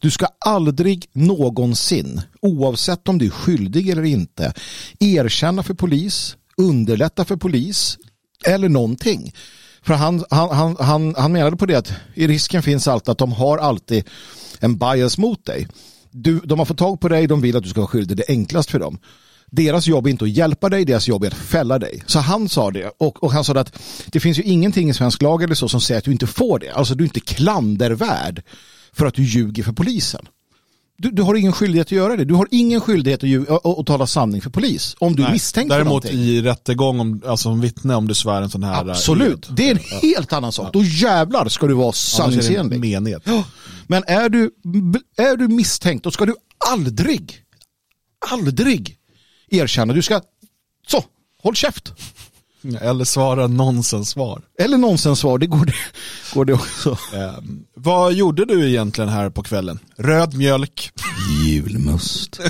du 0.00 0.10
ska 0.10 0.26
aldrig 0.38 1.08
någonsin, 1.12 2.20
oavsett 2.40 3.08
om 3.08 3.18
du 3.18 3.26
är 3.26 3.30
skyldig 3.30 3.88
eller 3.88 4.02
inte, 4.02 4.52
erkänna 5.00 5.62
för 5.62 5.74
polis, 5.74 6.36
underlätta 6.56 7.24
för 7.24 7.36
polis 7.36 7.98
eller 8.44 8.68
någonting. 8.68 9.32
För 9.82 9.94
han, 9.94 10.24
han, 10.30 10.50
han, 10.50 10.76
han, 10.80 11.14
han 11.18 11.32
menade 11.32 11.56
på 11.56 11.66
det 11.66 11.74
att 11.74 11.92
i 12.14 12.26
risken 12.26 12.62
finns 12.62 12.88
alltid 12.88 13.08
att 13.08 13.18
de 13.18 13.32
har 13.32 13.58
alltid 13.58 14.04
en 14.60 14.78
bias 14.78 15.18
mot 15.18 15.44
dig. 15.44 15.68
Du, 16.10 16.40
de 16.40 16.58
har 16.58 16.66
fått 16.66 16.78
tag 16.78 17.00
på 17.00 17.08
dig, 17.08 17.26
de 17.26 17.40
vill 17.40 17.56
att 17.56 17.62
du 17.62 17.68
ska 17.68 17.80
vara 17.80 17.88
skyldig, 17.88 18.16
det 18.16 18.30
är 18.30 18.32
enklast 18.32 18.70
för 18.70 18.78
dem. 18.78 18.98
Deras 19.54 19.86
jobb 19.86 20.06
är 20.06 20.10
inte 20.10 20.24
att 20.24 20.30
hjälpa 20.30 20.68
dig, 20.68 20.84
deras 20.84 21.08
jobb 21.08 21.24
är 21.24 21.26
att 21.26 21.34
fälla 21.34 21.78
dig. 21.78 22.02
Så 22.06 22.18
han 22.18 22.48
sa 22.48 22.70
det 22.70 22.90
och, 22.98 23.22
och 23.22 23.32
han 23.32 23.44
sa 23.44 23.52
att 23.52 23.78
det 24.06 24.20
finns 24.20 24.38
ju 24.38 24.42
ingenting 24.42 24.90
i 24.90 24.94
svensk 24.94 25.22
lag 25.22 25.42
eller 25.42 25.54
så 25.54 25.68
som 25.68 25.80
säger 25.80 25.98
att 25.98 26.04
du 26.04 26.12
inte 26.12 26.26
får 26.26 26.58
det. 26.58 26.70
Alltså 26.70 26.94
du 26.94 27.04
är 27.04 27.06
inte 27.06 27.20
klandervärd 27.20 28.42
för 28.92 29.06
att 29.06 29.14
du 29.14 29.22
ljuger 29.22 29.62
för 29.62 29.72
polisen. 29.72 30.26
Du, 30.98 31.10
du 31.10 31.22
har 31.22 31.34
ingen 31.34 31.52
skyldighet 31.52 31.86
att 31.86 31.92
göra 31.92 32.16
det. 32.16 32.24
Du 32.24 32.34
har 32.34 32.48
ingen 32.50 32.80
skyldighet 32.80 33.22
att, 33.22 33.28
ljuga, 33.28 33.54
att, 33.54 33.66
att 33.66 33.86
tala 33.86 34.06
sanning 34.06 34.40
för 34.40 34.50
polis. 34.50 34.96
Om 34.98 35.16
du 35.16 35.22
Nej, 35.22 35.32
misstänkt 35.32 35.72
för 35.72 35.78
Däremot 35.78 36.04
någonting. 36.04 36.20
i 36.20 36.42
rättegång, 36.42 37.00
om, 37.00 37.22
alltså 37.26 37.42
som 37.42 37.60
vittne 37.60 37.94
om 37.94 38.08
du 38.08 38.14
svär 38.14 38.42
en 38.42 38.50
sån 38.50 38.62
här... 38.62 38.90
Absolut, 38.90 39.48
det 39.50 39.70
är 39.70 39.70
en 39.70 40.00
helt 40.02 40.32
annan 40.32 40.52
sak. 40.52 40.72
Då 40.72 40.82
jävlar 40.84 41.48
ska 41.48 41.66
du 41.66 41.74
vara 41.74 41.92
sanningsenlig. 41.92 42.76
Ja, 43.24 43.44
Men 43.86 44.04
är 44.06 44.28
du, 44.28 44.50
är 45.16 45.36
du 45.36 45.48
misstänkt 45.48 46.04
då 46.04 46.10
ska 46.10 46.26
du 46.26 46.34
aldrig, 46.70 47.36
aldrig 48.30 48.98
erkänna. 49.56 49.92
Du 49.92 50.02
ska, 50.02 50.20
så, 50.86 51.04
håll 51.42 51.54
käft. 51.54 51.92
Eller 52.80 53.04
svara 53.04 53.46
nonsens-svar. 53.46 54.42
Eller 54.58 54.78
nonsenssvar, 54.78 55.38
det 55.38 55.46
går 55.46 55.64
det, 55.64 55.74
går 56.34 56.44
det 56.44 56.52
också. 56.52 56.98
Ehm, 57.14 57.64
vad 57.74 58.12
gjorde 58.12 58.44
du 58.44 58.68
egentligen 58.68 59.10
här 59.10 59.30
på 59.30 59.42
kvällen? 59.42 59.78
Röd 59.96 60.34
mjölk. 60.34 60.90
Julmust. 61.44 62.40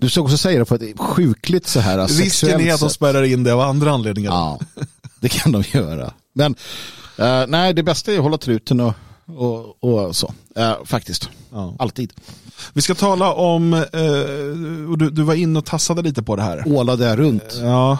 Du 0.00 0.10
ska 0.10 0.20
också 0.20 0.38
säga 0.38 0.58
det 0.58 0.64
på 0.64 0.74
ett 0.74 0.98
sjukligt 0.98 1.66
så 1.66 1.80
här 1.80 2.02
Risken 2.02 2.30
sexuellt 2.30 2.62
är 2.62 2.74
att 2.74 2.80
de 2.80 2.90
spärrar 2.90 3.22
in 3.22 3.44
det 3.44 3.52
av 3.52 3.60
andra 3.60 3.90
anledningar. 3.90 4.30
Ja, 4.30 4.60
det 5.20 5.28
kan 5.28 5.52
de 5.52 5.64
göra. 5.72 6.12
Men 6.32 6.54
eh, 7.18 7.44
nej, 7.48 7.74
det 7.74 7.82
bästa 7.82 8.12
är 8.12 8.16
att 8.16 8.22
hålla 8.22 8.38
truten 8.38 8.80
och, 8.80 8.94
och, 9.26 9.84
och 9.84 10.16
så. 10.16 10.34
Eh, 10.56 10.74
faktiskt. 10.84 11.30
Ja. 11.52 11.76
Alltid. 11.78 12.12
Vi 12.72 12.82
ska 12.82 12.94
tala 12.94 13.32
om, 13.32 13.74
eh, 13.74 14.90
och 14.90 14.98
du, 14.98 15.10
du 15.10 15.22
var 15.22 15.34
inne 15.34 15.58
och 15.58 15.64
tassade 15.64 16.02
lite 16.02 16.22
på 16.22 16.36
det 16.36 16.42
här. 16.42 16.62
Åla 16.66 16.96
där 16.96 17.16
runt. 17.16 17.58
Ja, 17.62 17.98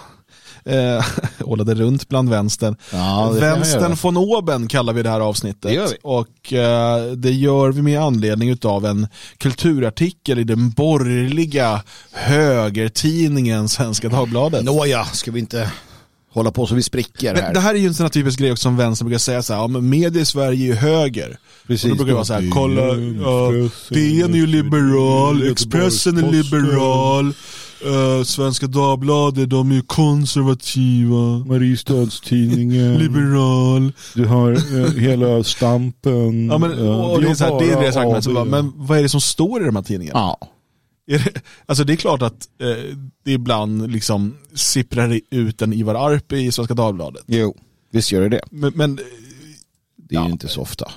eh, 0.64 1.04
ålade 1.44 1.74
runt 1.74 2.08
bland 2.08 2.30
vänstern. 2.30 2.76
Ja, 2.92 3.30
Vänstern 3.30 3.96
von 4.02 4.16
oben 4.16 4.68
kallar 4.68 4.92
vi 4.92 5.02
det 5.02 5.10
här 5.10 5.20
avsnittet. 5.20 5.62
Det 5.62 5.80
vi. 5.80 5.96
Och 6.02 6.52
eh, 6.52 7.04
det 7.04 7.32
gör 7.32 7.72
vi 7.72 7.82
med 7.82 8.00
anledning 8.00 8.58
av 8.64 8.86
en 8.86 9.08
kulturartikel 9.38 10.38
i 10.38 10.44
den 10.44 10.70
borgerliga 10.70 11.82
högertidningen 12.12 13.68
Svenska 13.68 14.08
Dagbladet. 14.08 14.64
Nåja, 14.64 15.04
ska 15.04 15.30
vi 15.30 15.40
inte 15.40 15.70
hålla 16.36 16.52
på 16.52 16.66
så 16.66 16.74
vi 16.74 16.82
spricker 16.82 17.34
Men 17.34 17.42
här. 17.42 17.54
det 17.54 17.60
här 17.60 17.74
är 17.74 17.78
ju 17.78 17.86
en 17.86 17.94
sån 17.94 18.04
här 18.04 18.10
typisk 18.10 18.38
grej 18.38 18.52
också 18.52 18.62
som 18.62 18.76
vänstern 18.76 19.06
brukar 19.08 19.18
säga 19.18 19.42
så 19.42 19.52
här, 19.52 19.60
ja 19.60 19.66
men 19.66 19.88
media 19.88 20.22
i 20.22 20.24
Sverige 20.24 20.64
är 20.64 20.66
ju 20.66 20.74
höger. 20.74 21.38
Precis. 21.66 21.84
och 21.84 21.90
då 21.90 21.94
brukar 21.96 22.08
det 22.08 22.14
vara 22.14 22.24
så 22.24 22.34
här, 22.34 22.50
kolla, 22.52 22.82
ja, 22.82 23.50
DN 23.90 24.34
är 24.34 24.38
ju 24.38 24.46
liberal, 24.46 25.50
Expressen 25.50 26.18
är 26.18 26.32
liberal, 26.32 27.26
eh, 27.84 28.24
Svenska 28.24 28.66
Dagbladet 28.66 29.50
de 29.50 29.70
är 29.70 29.74
ju 29.74 29.82
konservativa, 29.82 31.38
Mariestadstidningen. 31.46 32.98
liberal. 32.98 33.92
Du 34.14 34.24
har 34.24 34.52
eh, 34.52 34.92
hela 34.92 35.44
stampen. 35.44 36.48
Ja, 36.48 36.58
men, 36.58 36.88
och 36.88 37.20
det 37.20 37.28
är, 37.30 37.34
så 37.34 37.44
här, 37.44 37.58
det 37.60 37.70
är 37.72 37.80
deras 37.80 37.96
argument, 37.96 38.24
så 38.24 38.32
bara, 38.32 38.42
AB. 38.42 38.48
men 38.48 38.72
vad 38.76 38.98
är 38.98 39.02
det 39.02 39.08
som 39.08 39.20
står 39.20 39.62
i 39.62 39.64
de 39.64 39.76
här 39.76 39.82
tidningarna? 39.82 40.18
Ja. 40.18 40.48
Det, 41.06 41.42
alltså 41.66 41.84
det 41.84 41.92
är 41.92 41.96
klart 41.96 42.22
att 42.22 42.48
eh, 42.60 42.96
det 43.24 43.32
ibland 43.32 43.90
liksom 43.92 44.36
sipprar 44.54 45.20
ut 45.30 45.62
en 45.62 45.72
Ivar 45.72 45.94
Arpi 45.94 46.36
i 46.36 46.52
Svenska 46.52 46.74
Dagbladet. 46.74 47.24
Jo, 47.26 47.56
visst 47.92 48.12
gör 48.12 48.20
det 48.22 48.28
det. 48.28 48.40
Men, 48.50 48.72
men 48.74 48.96
Det 48.96 49.02
är 49.02 50.20
Ja. 50.20 50.26
ju 50.26 50.32
inte 50.32 50.48
så 50.48 50.60
ofta. 50.60 50.90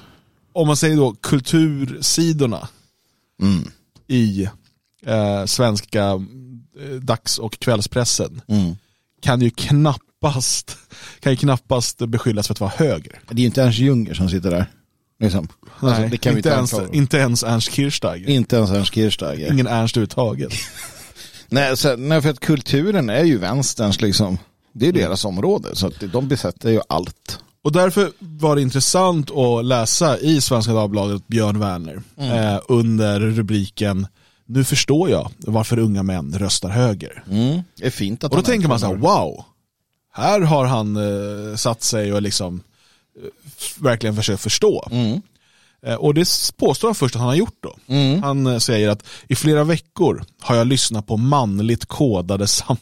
om 0.54 0.68
man 0.68 0.78
säger 0.78 0.96
då 0.98 1.16
kultursidorna 1.22 2.68
Mm. 3.42 3.72
i 4.08 4.44
eh, 5.06 5.46
svenska 5.46 6.04
eh, 6.80 6.96
dags 7.02 7.38
och 7.40 7.60
kvällspressen 7.60 8.42
Mm. 8.48 8.76
kan 9.22 9.42
ju 9.42 9.50
knappast 9.50 10.78
kan 11.20 11.32
ju 11.34 11.36
knappast 11.38 11.98
beskyllas 12.08 12.48
för 12.48 12.54
att 12.54 12.60
vara 12.60 12.72
höger. 12.78 13.20
Det 13.30 13.34
är 13.36 13.40
ju 13.40 13.46
inte 13.46 13.64
Ernst 13.64 13.80
Junger 13.80 14.14
som 14.14 14.30
sitter 14.30 14.52
där. 14.52 14.66
Liksom. 15.20 15.48
Nej, 15.82 15.92
Alltså, 15.92 16.08
det 16.12 16.18
kan 16.18 16.34
vi 16.34 16.40
inte, 16.40 16.50
ens, 16.50 16.74
inte 16.92 17.18
ens 17.18 17.44
Ernst 17.44 17.72
Kirchsteiger. 17.72 18.30
Inte 18.30 18.56
ens 18.56 18.72
Ernst 18.72 18.94
Kirchsteiger. 18.94 19.52
Ingen 19.52 19.68
Ernst 19.68 19.98
överhuvudtaget. 19.98 20.54
Nej, 21.50 21.78
så, 21.78 21.96
nej, 21.96 22.22
för 22.22 22.30
att 22.30 22.40
kulturen 22.40 23.10
är 23.10 23.24
ju 23.24 23.38
vänsterns 23.38 24.02
liksom. 24.02 24.38
Det 24.74 24.88
är 24.88 24.94
deras 24.94 25.26
område, 25.26 25.76
så 25.76 25.88
att 25.88 26.04
de 26.12 26.28
besätter 26.28 26.70
ju 26.70 26.82
allt. 26.90 27.40
Och 27.62 27.72
därför 27.72 28.12
var 28.20 28.56
det 28.56 28.62
intressant 28.62 29.32
att 29.32 29.66
läsa 29.66 30.18
i 30.20 30.42
Svenska 30.42 30.74
Dagbladet 30.74 31.28
Björn 31.28 31.60
Werner 31.60 32.02
eh, 32.18 32.62
under 32.68 33.20
rubriken 33.20 34.08
Nu 34.46 34.64
förstår 34.64 35.10
jag 35.10 35.32
varför 35.38 35.80
unga 35.80 36.04
män 36.04 36.36
röstar 36.38 36.70
höger. 36.70 37.24
Mm. 37.30 37.62
Det 37.76 37.86
är 37.86 37.90
fint 37.90 38.24
att 38.24 38.32
Och 38.32 38.38
då 38.38 38.44
tänker 38.44 38.68
man 38.68 38.80
så 38.80 38.86
här, 38.86 38.96
wow, 38.96 39.46
här 40.14 40.42
har 40.42 40.66
han 40.66 40.96
eh, 40.96 41.56
satt 41.56 41.84
sig 41.84 42.14
och 42.14 42.22
liksom 42.22 42.62
verkligen 43.80 44.16
försökt 44.16 44.42
förstå. 44.42 44.88
Mm. 44.92 45.22
Eh, 45.86 45.96
och 45.96 46.14
det 46.14 46.52
påstår 46.58 46.88
han 46.88 46.96
först 46.96 47.16
att 47.16 47.20
han 47.20 47.30
har 47.30 47.36
gjort 47.36 47.58
då. 47.60 47.76
Mm. 47.88 48.24
Han 48.24 48.48
eh, 48.48 48.58
säger 48.58 48.90
att 48.90 49.04
i 49.28 49.36
flera 49.36 49.64
veckor 49.64 50.24
har 50.42 50.56
jag 50.56 50.68
lyssnat 50.68 51.08
på 51.08 51.18
manligt 51.18 51.86
kodade 51.86 52.48
sam 52.48 52.78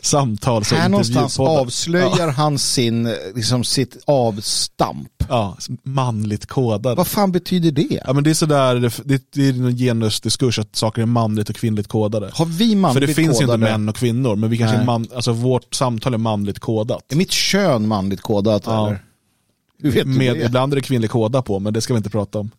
samtal. 0.00 0.62
Här 0.70 0.88
någonstans 0.88 1.40
avslöjar 1.40 2.28
han 2.28 2.58
sin, 2.58 3.14
liksom 3.34 3.64
sitt 3.64 3.96
avstamp. 4.06 5.08
Ja, 5.28 5.56
manligt 5.82 6.46
kodad. 6.46 6.96
Vad 6.96 7.06
fan 7.06 7.32
betyder 7.32 7.70
det? 7.70 8.02
Ja, 8.06 8.12
men 8.12 8.24
det 8.24 8.30
är 8.30 8.34
sådär, 8.34 8.74
det, 9.04 9.22
det, 9.32 9.48
är 9.48 9.52
en 9.52 9.76
genusdiskurs 9.76 10.58
att 10.58 10.76
saker 10.76 11.02
är 11.02 11.06
manligt 11.06 11.50
och 11.50 11.56
kvinnligt 11.56 11.88
kodade. 11.88 12.30
Har 12.34 12.46
vi 12.46 12.68
För 12.68 12.76
manligt 12.76 13.08
det 13.08 13.14
finns 13.14 13.38
kodade? 13.38 13.54
inte 13.54 13.72
män 13.72 13.88
och 13.88 13.96
kvinnor, 13.96 14.36
men 14.36 14.50
vi 14.50 14.58
kanske 14.58 14.84
man, 14.84 15.06
alltså 15.14 15.32
vårt 15.32 15.74
samtal 15.74 16.14
är 16.14 16.18
manligt 16.18 16.58
kodat. 16.58 17.12
Är 17.12 17.16
mitt 17.16 17.32
kön 17.32 17.88
manligt 17.88 18.20
kodat 18.20 18.62
Ja. 18.66 18.86
eller? 18.86 19.02
Hur 19.82 19.90
vet 19.90 20.04
du 20.04 20.10
Med, 20.18 20.36
det? 20.36 20.44
ibland 20.44 20.72
är 20.72 20.76
det 20.76 20.82
kvinnlig 20.82 21.10
koda 21.10 21.42
på, 21.42 21.58
men 21.58 21.72
det 21.72 21.80
ska 21.80 21.94
vi 21.94 21.98
inte 21.98 22.10
prata 22.10 22.38
om. 22.38 22.50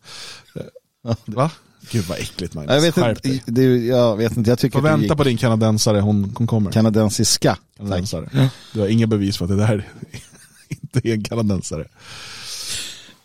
Va? 1.24 1.50
Gud 1.90 2.04
vad 2.04 2.18
äckligt 2.18 2.54
Magnus. 2.54 2.74
Jag 2.74 2.80
vet, 2.80 2.96
inte, 3.24 3.50
det, 3.52 3.62
jag 3.86 4.16
vet 4.16 4.36
inte, 4.36 4.50
jag 4.50 4.58
tycker 4.58 4.78
Får 4.78 4.82
vänta 4.82 5.04
gick 5.06 5.16
på 5.16 5.24
din 5.24 5.36
kanadensare, 5.36 6.00
hon, 6.00 6.32
hon 6.36 6.46
kommer. 6.46 6.72
kanadensiska. 6.72 7.58
kanadensare. 7.76 8.50
Du 8.72 8.80
har 8.80 8.86
inga 8.88 9.06
bevis 9.06 9.36
för 9.36 9.44
att 9.44 9.50
det 9.50 9.56
där 9.56 9.88
inte 10.68 11.08
är 11.08 11.12
en 11.12 11.24
kanadensare. 11.24 11.88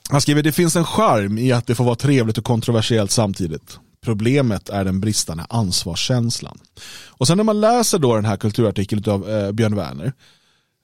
Han 0.10 0.22
skriver, 0.22 0.44
det 0.44 0.52
finns 0.52 0.76
en 0.76 0.86
charm 0.86 1.38
i 1.38 1.52
att 1.52 1.68
det 1.68 1.76
får 1.76 1.84
vara 1.84 1.96
trevligt 1.96 2.38
och 2.38 2.44
kontroversiellt 2.44 3.12
samtidigt. 3.12 3.80
Problemet 4.02 4.70
är 4.70 4.86
den 4.86 5.00
bristande 5.00 5.46
ansvarskänslan. 5.50 6.60
Och 7.08 7.28
sen 7.28 7.38
när 7.38 7.44
man 7.44 7.62
läser 7.62 8.00
då 8.00 8.16
den 8.16 8.26
här 8.26 8.38
kulturartikeln 8.38 9.04
av 9.12 9.30
eh, 9.30 9.52
Björn 9.52 9.76
Werner, 9.76 10.14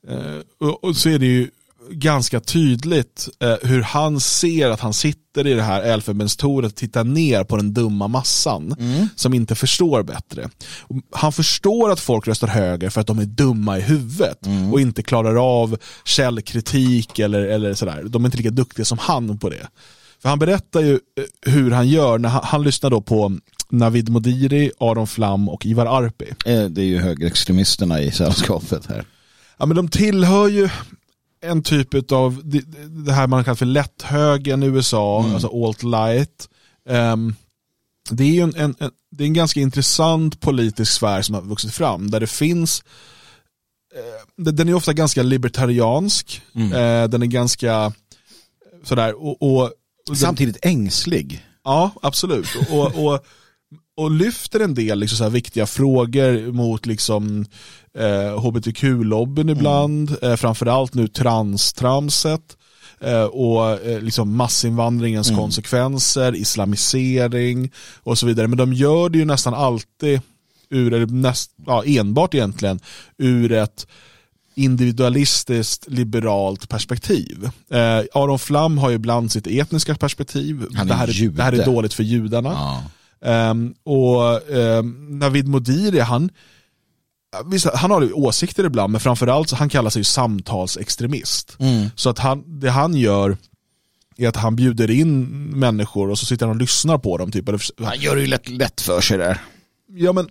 eh, 0.08 0.68
och, 0.68 0.84
och 0.84 0.96
så 0.98 1.10
är 1.10 1.20
det 1.20 1.26
ju 1.26 1.50
ganska 1.92 2.40
tydligt 2.40 3.28
eh, 3.40 3.56
hur 3.62 3.82
han 3.82 4.20
ser 4.20 4.70
att 4.70 4.80
han 4.80 4.94
sitter 4.94 5.48
i 5.48 5.54
det 5.54 5.62
här 5.64 5.82
elfenbenstornet 5.82 6.72
och 6.72 6.78
tittar 6.78 7.04
ner 7.04 7.44
på 7.44 7.56
den 7.58 7.74
dumma 7.74 8.08
massan 8.08 8.76
som 9.16 9.34
inte 9.34 9.56
förstår 9.56 10.04
bättre. 10.04 10.50
Han 11.12 11.32
förstår 11.32 11.92
att 11.92 12.00
folk 12.00 12.28
röstar 12.28 12.48
höger 12.48 12.90
för 12.90 13.02
att 13.02 13.08
de 13.08 13.20
är 13.20 13.26
dumma 13.26 13.78
i 13.78 13.82
huvudet 13.82 14.40
och 14.72 14.82
inte 14.82 15.04
klarar 15.04 15.62
av 15.62 15.78
källkritik 16.06 17.20
eller, 17.20 17.42
eller 17.42 17.74
sådär. 17.74 18.04
De 18.04 18.24
är 18.24 18.28
inte 18.28 18.38
lika 18.38 18.50
duktiga 18.50 18.86
som 18.86 18.98
han 18.98 19.38
på 19.38 19.50
det. 19.50 19.68
För 20.22 20.30
han 20.30 20.40
berättar 20.40 20.82
ju 20.82 20.94
eh, 20.94 21.52
hur 21.52 21.72
han 21.72 21.88
gör 21.88 22.18
när 22.18 22.30
han, 22.30 22.42
han 22.44 22.64
lyssnar 22.64 22.90
då 22.90 23.02
på 23.02 23.38
Navid 23.70 24.10
Modiri, 24.10 24.72
Aron 24.80 25.08
Flam 25.08 25.50
och 25.50 25.66
Ivar 25.66 25.86
Arpi. 25.86 26.26
Eh, 26.46 26.64
Det 26.66 26.82
är 26.82 26.86
ju 26.86 27.00
högerextremisterna 27.00 28.02
i 28.02 28.12
sällskapet 28.12 28.86
här. 28.86 29.06
Ja, 29.58 29.66
men 29.66 29.76
de 29.76 29.88
tillhör 29.88 30.48
ju 30.48 30.70
en 31.46 31.64
typ 31.64 32.12
av 32.12 32.42
det, 32.44 32.62
det 33.06 33.14
här 33.14 33.28
man 33.28 33.44
kallar 33.44 33.56
för 33.56 33.66
lätthögern 33.66 34.64
i 34.64 34.66
USA, 34.66 35.26
alltså 35.34 35.66
alt-light. 35.66 36.50
Ehm, 36.90 37.36
det 38.10 38.24
är 38.24 38.28
ju 38.32 38.42
en, 38.42 38.56
en, 38.56 38.76
en, 38.80 38.92
det 39.12 39.24
är 39.24 39.28
en 39.28 39.34
ganska 39.34 39.60
intressant 39.60 40.40
politisk 40.42 40.92
sfär 40.92 41.22
som 41.22 41.36
har 41.36 41.42
vuxit 41.42 41.74
fram 41.74 42.12
där 42.12 42.20
det 42.20 42.28
finns 42.28 42.84
eh, 43.96 44.44
den 44.54 44.70
är 44.70 44.74
ofta 44.74 44.94
ganska 44.94 45.24
libertariansk, 45.24 46.42
eh, 46.56 47.08
den 47.10 47.22
är 47.22 47.26
ganska 47.26 47.94
sådär 48.84 49.14
och, 49.24 49.42
och, 49.42 49.62
och 49.64 49.72
den- 50.08 50.16
Samtidigt 50.16 50.58
ängslig. 50.66 51.46
Ja, 51.64 51.92
absolut. 52.02 52.48
Och, 52.70 53.06
och, 53.06 53.26
och 53.98 54.12
lyfter 54.12 54.60
en 54.60 54.74
del 54.74 55.00
liksom 55.00 55.18
så 55.18 55.30
viktiga 55.30 55.66
frågor 55.68 56.52
mot 56.52 56.86
liksom, 56.86 57.46
eh, 57.98 58.40
hbtq-lobbyn 58.40 59.50
ibland, 59.50 60.18
eh, 60.22 60.36
framförallt 60.36 60.94
nu 60.94 61.08
transtramset 61.08 62.58
eh, 63.02 63.24
och 63.24 63.72
eh, 63.72 64.02
liksom 64.02 64.38
massinvandringens 64.38 65.30
konsekvenser, 65.30 66.36
islamisering 66.36 67.72
och 68.04 68.18
så 68.18 68.26
vidare. 68.26 68.48
Men 68.48 68.58
de 68.58 68.74
gör 68.74 69.10
det 69.10 69.18
ju 69.18 69.26
nästan 69.26 69.54
alltid 69.54 70.22
ur, 70.70 70.94
eller 70.94 71.08
näst, 71.08 71.52
ja, 71.66 71.84
enbart 71.86 72.34
egentligen, 72.34 72.80
ur 73.18 73.52
ett 73.52 73.88
individualistiskt 74.56 75.88
liberalt 75.88 76.70
perspektiv. 76.70 77.50
Eh, 77.70 78.04
Aron 78.14 78.40
Flam 78.40 78.78
har 78.78 78.90
ju 78.90 78.96
ibland 78.96 79.32
sitt 79.32 79.48
etniska 79.48 79.96
perspektiv. 79.96 80.66
Han 80.74 80.88
är 80.88 80.90
det, 80.90 80.96
här 80.96 81.08
är, 81.08 81.30
det 81.30 81.44
här 81.44 81.54
är 81.54 81.66
dåligt 81.66 81.94
för 81.94 82.04
judarna. 82.04 82.50
Ja. 82.50 82.84
Ehm, 83.30 83.74
och 83.84 84.50
um, 84.50 85.20
Navid 85.20 85.48
Modiri, 85.48 86.00
han, 86.00 86.30
visst, 87.46 87.68
han 87.74 87.92
har 87.92 88.02
ju 88.02 88.12
åsikter 88.14 88.64
ibland, 88.66 88.92
men 88.92 89.02
framförallt 89.02 89.50
så 89.50 89.56
han 89.56 89.70
kallar 89.70 89.90
sig 89.90 90.00
ju 90.00 90.04
samtalsextremist. 90.04 91.56
Mm. 91.60 91.90
Så 91.96 92.10
att 92.10 92.20
han, 92.20 92.60
det 92.60 92.70
han 92.72 92.94
gör 92.96 93.38
är 94.18 94.28
att 94.28 94.36
han 94.36 94.56
bjuder 94.56 94.90
in 94.92 95.24
människor 95.60 96.10
och 96.10 96.20
så 96.20 96.26
sitter 96.26 96.46
han 96.46 96.56
och 96.56 96.62
lyssnar 96.62 96.98
på 96.98 97.18
dem. 97.18 97.32
Typ, 97.32 97.50
Han 97.84 98.00
gör 98.00 98.16
det 98.16 98.22
ju 98.22 98.28
lätt, 98.28 98.50
lätt 98.50 98.82
för 98.82 99.02
sig 99.02 99.18
där. 99.18 99.38
ja, 99.90 100.14
men, 100.14 100.28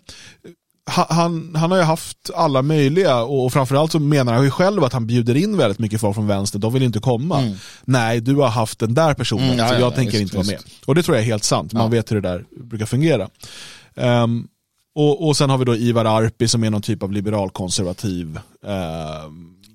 ha- 0.96 1.06
han, 1.10 1.54
han 1.56 1.70
har 1.70 1.78
ju 1.78 1.84
haft 1.84 2.30
alla 2.34 2.62
möjliga 2.62 3.22
och 3.22 3.52
framförallt 3.52 3.92
så 3.92 3.98
menar 3.98 4.32
han 4.34 4.44
ju 4.44 4.50
själv 4.50 4.84
att 4.84 4.92
han 4.92 5.06
bjuder 5.06 5.34
in 5.36 5.56
väldigt 5.56 5.78
mycket 5.78 6.00
folk 6.00 6.14
från 6.14 6.26
vänster, 6.26 6.58
de 6.58 6.72
vill 6.72 6.82
inte 6.82 6.98
komma. 7.00 7.54
Nej, 7.84 8.20
du 8.20 8.34
har 8.34 8.48
haft 8.48 8.78
den 8.78 8.94
där 8.94 9.14
personen, 9.14 9.44
Mm, 9.44 9.58
ja, 9.58 9.68
så 9.68 9.74
ja, 9.74 9.78
jag 9.80 9.92
ja, 9.92 9.96
tänker 9.96 10.12
visst, 10.18 10.22
inte 10.22 10.36
vara 10.36 10.46
med. 10.46 10.58
Och 10.86 10.94
det 10.94 11.02
tror 11.02 11.16
jag 11.16 11.22
är 11.22 11.26
helt 11.26 11.44
sant, 11.44 11.72
man 11.72 11.82
Ja. 11.82 11.88
vet 11.88 12.10
hur 12.12 12.20
det 12.20 12.28
där 12.28 12.44
brukar 12.60 12.86
fungera. 12.86 13.28
Ehm, 13.96 14.46
och, 14.94 15.26
och 15.28 15.36
sen 15.36 15.50
har 15.50 15.58
vi 15.58 15.64
då 15.64 15.76
Ivar 15.76 16.04
Arpi 16.04 16.48
som 16.48 16.64
är 16.64 16.70
någon 16.70 16.82
typ 16.82 17.02
av 17.02 17.12
liberalkonservativ 17.12 18.38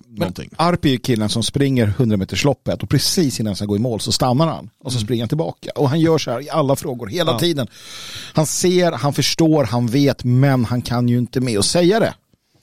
någonting. 0.09 0.49
Arpi 0.55 0.93
är 0.93 0.97
killen 0.97 1.29
som 1.29 1.43
springer 1.43 1.87
100 1.87 2.17
metersloppet 2.17 2.83
och 2.83 2.89
precis 2.89 3.39
innan 3.39 3.49
han 3.49 3.55
ska 3.55 3.65
gå 3.65 3.75
i 3.75 3.79
mål 3.79 3.99
så 3.99 4.11
stannar 4.11 4.47
han 4.47 4.69
och 4.83 4.91
så 4.91 4.97
Mm. 4.97 5.05
springer 5.05 5.23
han 5.23 5.29
tillbaka. 5.29 5.69
Och 5.75 5.89
han 5.89 5.99
gör 5.99 6.17
så 6.17 6.31
här 6.31 6.41
i 6.41 6.49
alla 6.49 6.75
frågor 6.75 7.07
hela 7.07 7.39
tiden. 7.39 7.67
Han 8.33 8.45
ser, 8.45 8.91
han 8.91 9.13
förstår, 9.13 9.63
han 9.63 9.87
vet 9.87 10.23
men 10.23 10.65
han 10.65 10.81
kan 10.81 11.09
ju 11.09 11.17
inte 11.17 11.41
med 11.41 11.59
att 11.59 11.65
säga 11.65 11.99
det. 11.99 12.13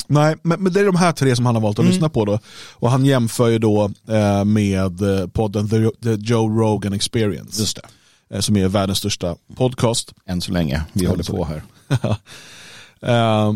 Nej, 0.09 0.37
men, 0.43 0.63
men 0.63 0.73
det 0.73 0.81
är 0.81 0.85
de 0.85 0.97
här 0.97 1.13
tre 1.13 1.37
som 1.37 1.47
han 1.47 1.55
har 1.55 1.63
valt 1.63 1.79
att 1.79 1.83
Mm. 1.83 1.93
lyssna 1.93 2.09
på 2.09 2.25
då. 2.25 2.39
Och 2.73 2.91
han 2.91 3.05
jämför 3.05 3.49
ju 3.49 3.59
då 3.59 3.91
eh, 4.09 4.45
med 4.45 5.03
eh, 5.21 5.27
podden 5.27 5.69
The, 5.69 5.91
The 6.03 6.15
Joe 6.33 6.49
Rogan 6.61 6.93
Experience. 6.93 7.61
Just 7.61 7.77
det. 7.77 8.35
eh, 8.37 8.41
som 8.41 8.57
är 8.57 8.69
världens 8.69 8.99
största 8.99 9.37
podcast. 9.57 10.13
Än 10.27 10.41
så 10.41 10.53
länge, 10.53 10.83
vi 10.93 11.07
håller 11.07 11.25
på 11.25 11.45
här. 11.45 11.63
Eh, 13.02 13.52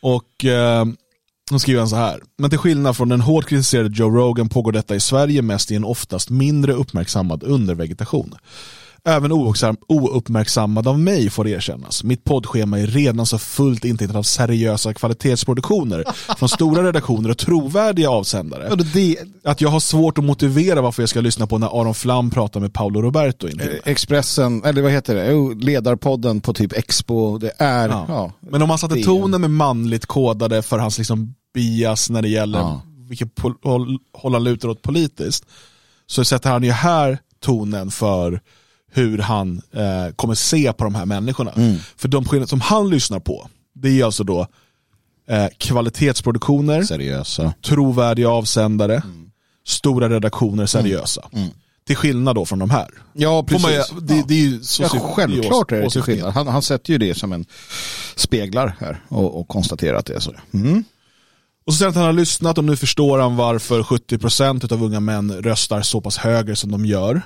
och 0.00 0.44
eh, 0.44 0.84
då 1.50 1.58
skriver 1.58 1.80
han 1.80 1.88
så 1.88 1.96
här. 1.96 2.20
Men 2.38 2.50
till 2.50 2.58
skillnad 2.58 2.96
från 2.96 3.08
den 3.08 3.20
hårt 3.20 3.46
kritiserade 3.46 3.94
Joe 3.94 4.10
Rogan 4.10 4.48
pågår 4.48 4.72
detta 4.72 4.94
i 4.94 5.00
Sverige 5.00 5.42
mest 5.42 5.70
i 5.70 5.74
en 5.74 5.84
oftast 5.84 6.30
mindre 6.30 6.72
uppmärksammad 6.72 7.42
undervegetation. 7.42 8.34
Även 9.06 9.32
ouppmärksam- 9.32 9.76
ouppmärksammad 9.88 10.88
av 10.88 10.98
mig 10.98 11.30
får 11.30 11.48
erkännas. 11.48 12.04
Mitt 12.04 12.24
poddschema 12.24 12.80
är 12.80 12.86
redan 12.86 13.26
så 13.26 13.38
fullt 13.38 13.84
intecknat 13.84 14.16
av 14.16 14.22
seriösa 14.22 14.94
kvalitetsproduktioner 14.94 16.04
från 16.38 16.48
stora 16.48 16.82
redaktioner 16.82 17.30
och 17.30 17.38
trovärdiga 17.38 18.10
avsändare. 18.10 18.76
Det, 18.94 19.16
Att 19.44 19.60
jag 19.60 19.68
har 19.68 19.80
svårt 19.80 20.18
att 20.18 20.24
motivera 20.24 20.80
varför 20.80 21.02
jag 21.02 21.08
ska 21.08 21.20
lyssna 21.20 21.46
på 21.46 21.58
när 21.58 21.80
Aron 21.80 21.94
Flam 21.94 22.30
pratar 22.30 22.60
med 22.60 22.72
Paolo 22.74 23.02
Roberto. 23.02 23.46
eh, 23.48 23.66
Expressen, 23.84 24.64
eller 24.64 24.82
vad 24.82 24.92
heter 24.92 25.14
det? 25.14 25.30
Jo, 25.32 25.52
ledarpodden 25.54 26.40
på 26.40 26.52
typ 26.54 26.72
Expo. 26.72 27.38
Det 27.38 27.52
är, 27.58 27.88
ja. 27.88 28.04
Ja. 28.08 28.32
Men 28.40 28.62
om 28.62 28.68
man 28.68 28.78
satte 28.78 29.02
tonen 29.02 29.40
med 29.40 29.50
manligt 29.50 30.06
kodade 30.06 30.62
för 30.62 30.78
hans 30.78 30.98
liksom 30.98 31.34
bias 31.54 32.10
när 32.10 32.22
det 32.22 32.28
gäller 32.28 32.58
Ja. 32.58 32.82
vilket 33.08 33.28
håll 33.62 33.98
han 34.32 34.44
lutar 34.44 34.68
åt 34.68 34.82
politiskt 34.82 35.44
så 36.06 36.24
sätter 36.24 36.50
han 36.50 36.62
ju 36.64 36.70
här 36.70 37.18
tonen 37.40 37.90
för 37.90 38.40
hur 38.94 39.18
han 39.18 39.62
eh, 39.72 40.14
kommer 40.16 40.34
se 40.34 40.72
på 40.72 40.84
de 40.84 40.94
här 40.94 41.06
människorna. 41.06 41.50
Mm. 41.52 41.76
För 41.96 42.08
de 42.08 42.24
skillnader 42.24 42.48
som 42.48 42.60
han 42.60 42.90
lyssnar 42.90 43.20
på 43.20 43.48
det 43.74 44.00
är 44.00 44.04
alltså 44.04 44.24
då 44.24 44.46
eh, 45.28 45.46
kvalitetsproduktioner, 45.58 46.82
seriösa. 46.82 47.54
trovärdiga 47.66 48.28
avsändare, 48.28 48.94
Mm. 48.94 49.30
stora 49.66 50.08
redaktioner, 50.08 50.66
seriösa. 50.66 51.22
Till 51.86 51.96
skillnad 51.96 52.34
då 52.34 52.44
från 52.44 52.58
de 52.58 52.70
här. 52.70 52.88
Ja, 53.12 53.32
man, 53.34 53.46
precis. 53.46 53.92
ju- 53.92 54.00
det, 54.00 54.24
det 54.28 54.34
är 54.34 54.38
ju 54.38 54.60
så 54.62 54.82
Ja, 54.82 54.88
självklart 54.88 55.72
är 55.72 55.76
det 55.82 55.90
till 55.90 56.02
skillnad. 56.02 56.32
Han, 56.34 56.46
han 56.46 56.62
sätter 56.62 56.92
ju 56.92 56.98
det 56.98 57.14
som 57.14 57.32
en 57.32 57.44
speglar 58.16 58.76
här 58.80 59.00
och, 59.08 59.40
och 59.40 59.48
konstaterar 59.48 59.96
att 59.98 60.06
det 60.06 60.14
är 60.14 60.20
så. 60.20 60.32
Mm. 60.54 60.84
Och 61.66 61.72
så 61.72 61.76
säger 61.78 61.86
han 61.86 61.90
att 61.90 61.96
han 61.96 62.04
har 62.04 62.12
lyssnat 62.12 62.58
och 62.58 62.64
nu 62.64 62.76
förstår 62.76 63.18
han 63.18 63.36
varför 63.36 63.82
70% 63.82 64.72
av 64.72 64.82
unga 64.84 65.00
män 65.00 65.32
röstar 65.32 65.82
så 65.82 66.00
pass 66.00 66.16
höger 66.16 66.54
som 66.54 66.70
de 66.72 66.86
gör. 66.86 67.22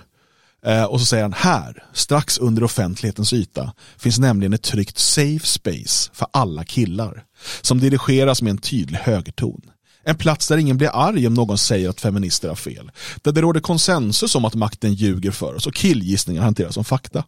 Eh, 0.66 0.84
och 0.84 1.00
så 1.00 1.06
säger 1.06 1.22
han 1.22 1.32
här, 1.32 1.84
strax 1.92 2.38
under 2.38 2.64
offentlighetens 2.64 3.32
yta, 3.32 3.72
finns 3.98 4.18
nämligen 4.18 4.52
ett 4.52 4.62
tryggt 4.62 4.98
safe 4.98 5.46
space 5.46 6.10
för 6.12 6.26
alla 6.30 6.64
killar. 6.64 7.24
Som 7.60 7.80
dirigeras 7.80 8.42
med 8.42 8.50
en 8.50 8.58
tydlig 8.58 8.98
högerton. 8.98 9.60
En 10.04 10.16
plats 10.16 10.48
där 10.48 10.56
ingen 10.56 10.76
blir 10.76 10.90
arg 10.92 11.26
om 11.26 11.34
någon 11.34 11.58
säger 11.58 11.88
att 11.88 12.00
feminister 12.00 12.48
har 12.48 12.54
fel. 12.54 12.90
Där 13.22 13.32
det 13.32 13.40
råder 13.40 13.60
konsensus 13.60 14.34
om 14.34 14.44
att 14.44 14.54
makten 14.54 14.94
ljuger 14.94 15.30
för 15.30 15.54
oss 15.54 15.66
och 15.66 15.74
killgissningar 15.74 16.42
hanteras 16.42 16.74
som 16.74 16.84
fakta. 16.84 17.24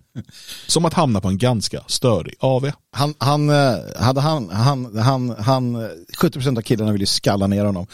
Som 0.66 0.84
att 0.84 0.94
hamna 0.94 1.20
på 1.20 1.28
en 1.28 1.38
ganska 1.38 1.80
störig 1.86 2.34
AV. 2.40 2.72
Han, 2.92 3.14
han, 3.18 3.50
eh, 3.50 3.76
hade 3.96 4.20
han, 4.20 4.50
han, 4.50 4.98
han, 4.98 5.30
han, 5.30 5.76
70% 6.18 6.58
av 6.58 6.62
killarna 6.62 6.92
vill 6.92 7.00
ju 7.00 7.06
skalla 7.06 7.46
ner 7.46 7.64
honom. 7.64 7.86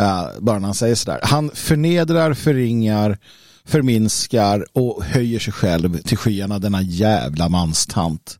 Uh, 0.00 0.40
bara 0.40 0.58
när 0.58 0.66
han 0.66 0.74
säger 0.74 0.94
sådär. 0.94 1.20
Han 1.22 1.50
förnedrar, 1.54 2.34
förringar, 2.34 3.18
förminskar 3.64 4.66
och 4.72 5.04
höjer 5.04 5.38
sig 5.38 5.52
själv 5.52 5.98
till 6.02 6.18
skyarna, 6.18 6.58
denna 6.58 6.82
jävla 6.82 7.48
manstant. 7.48 8.38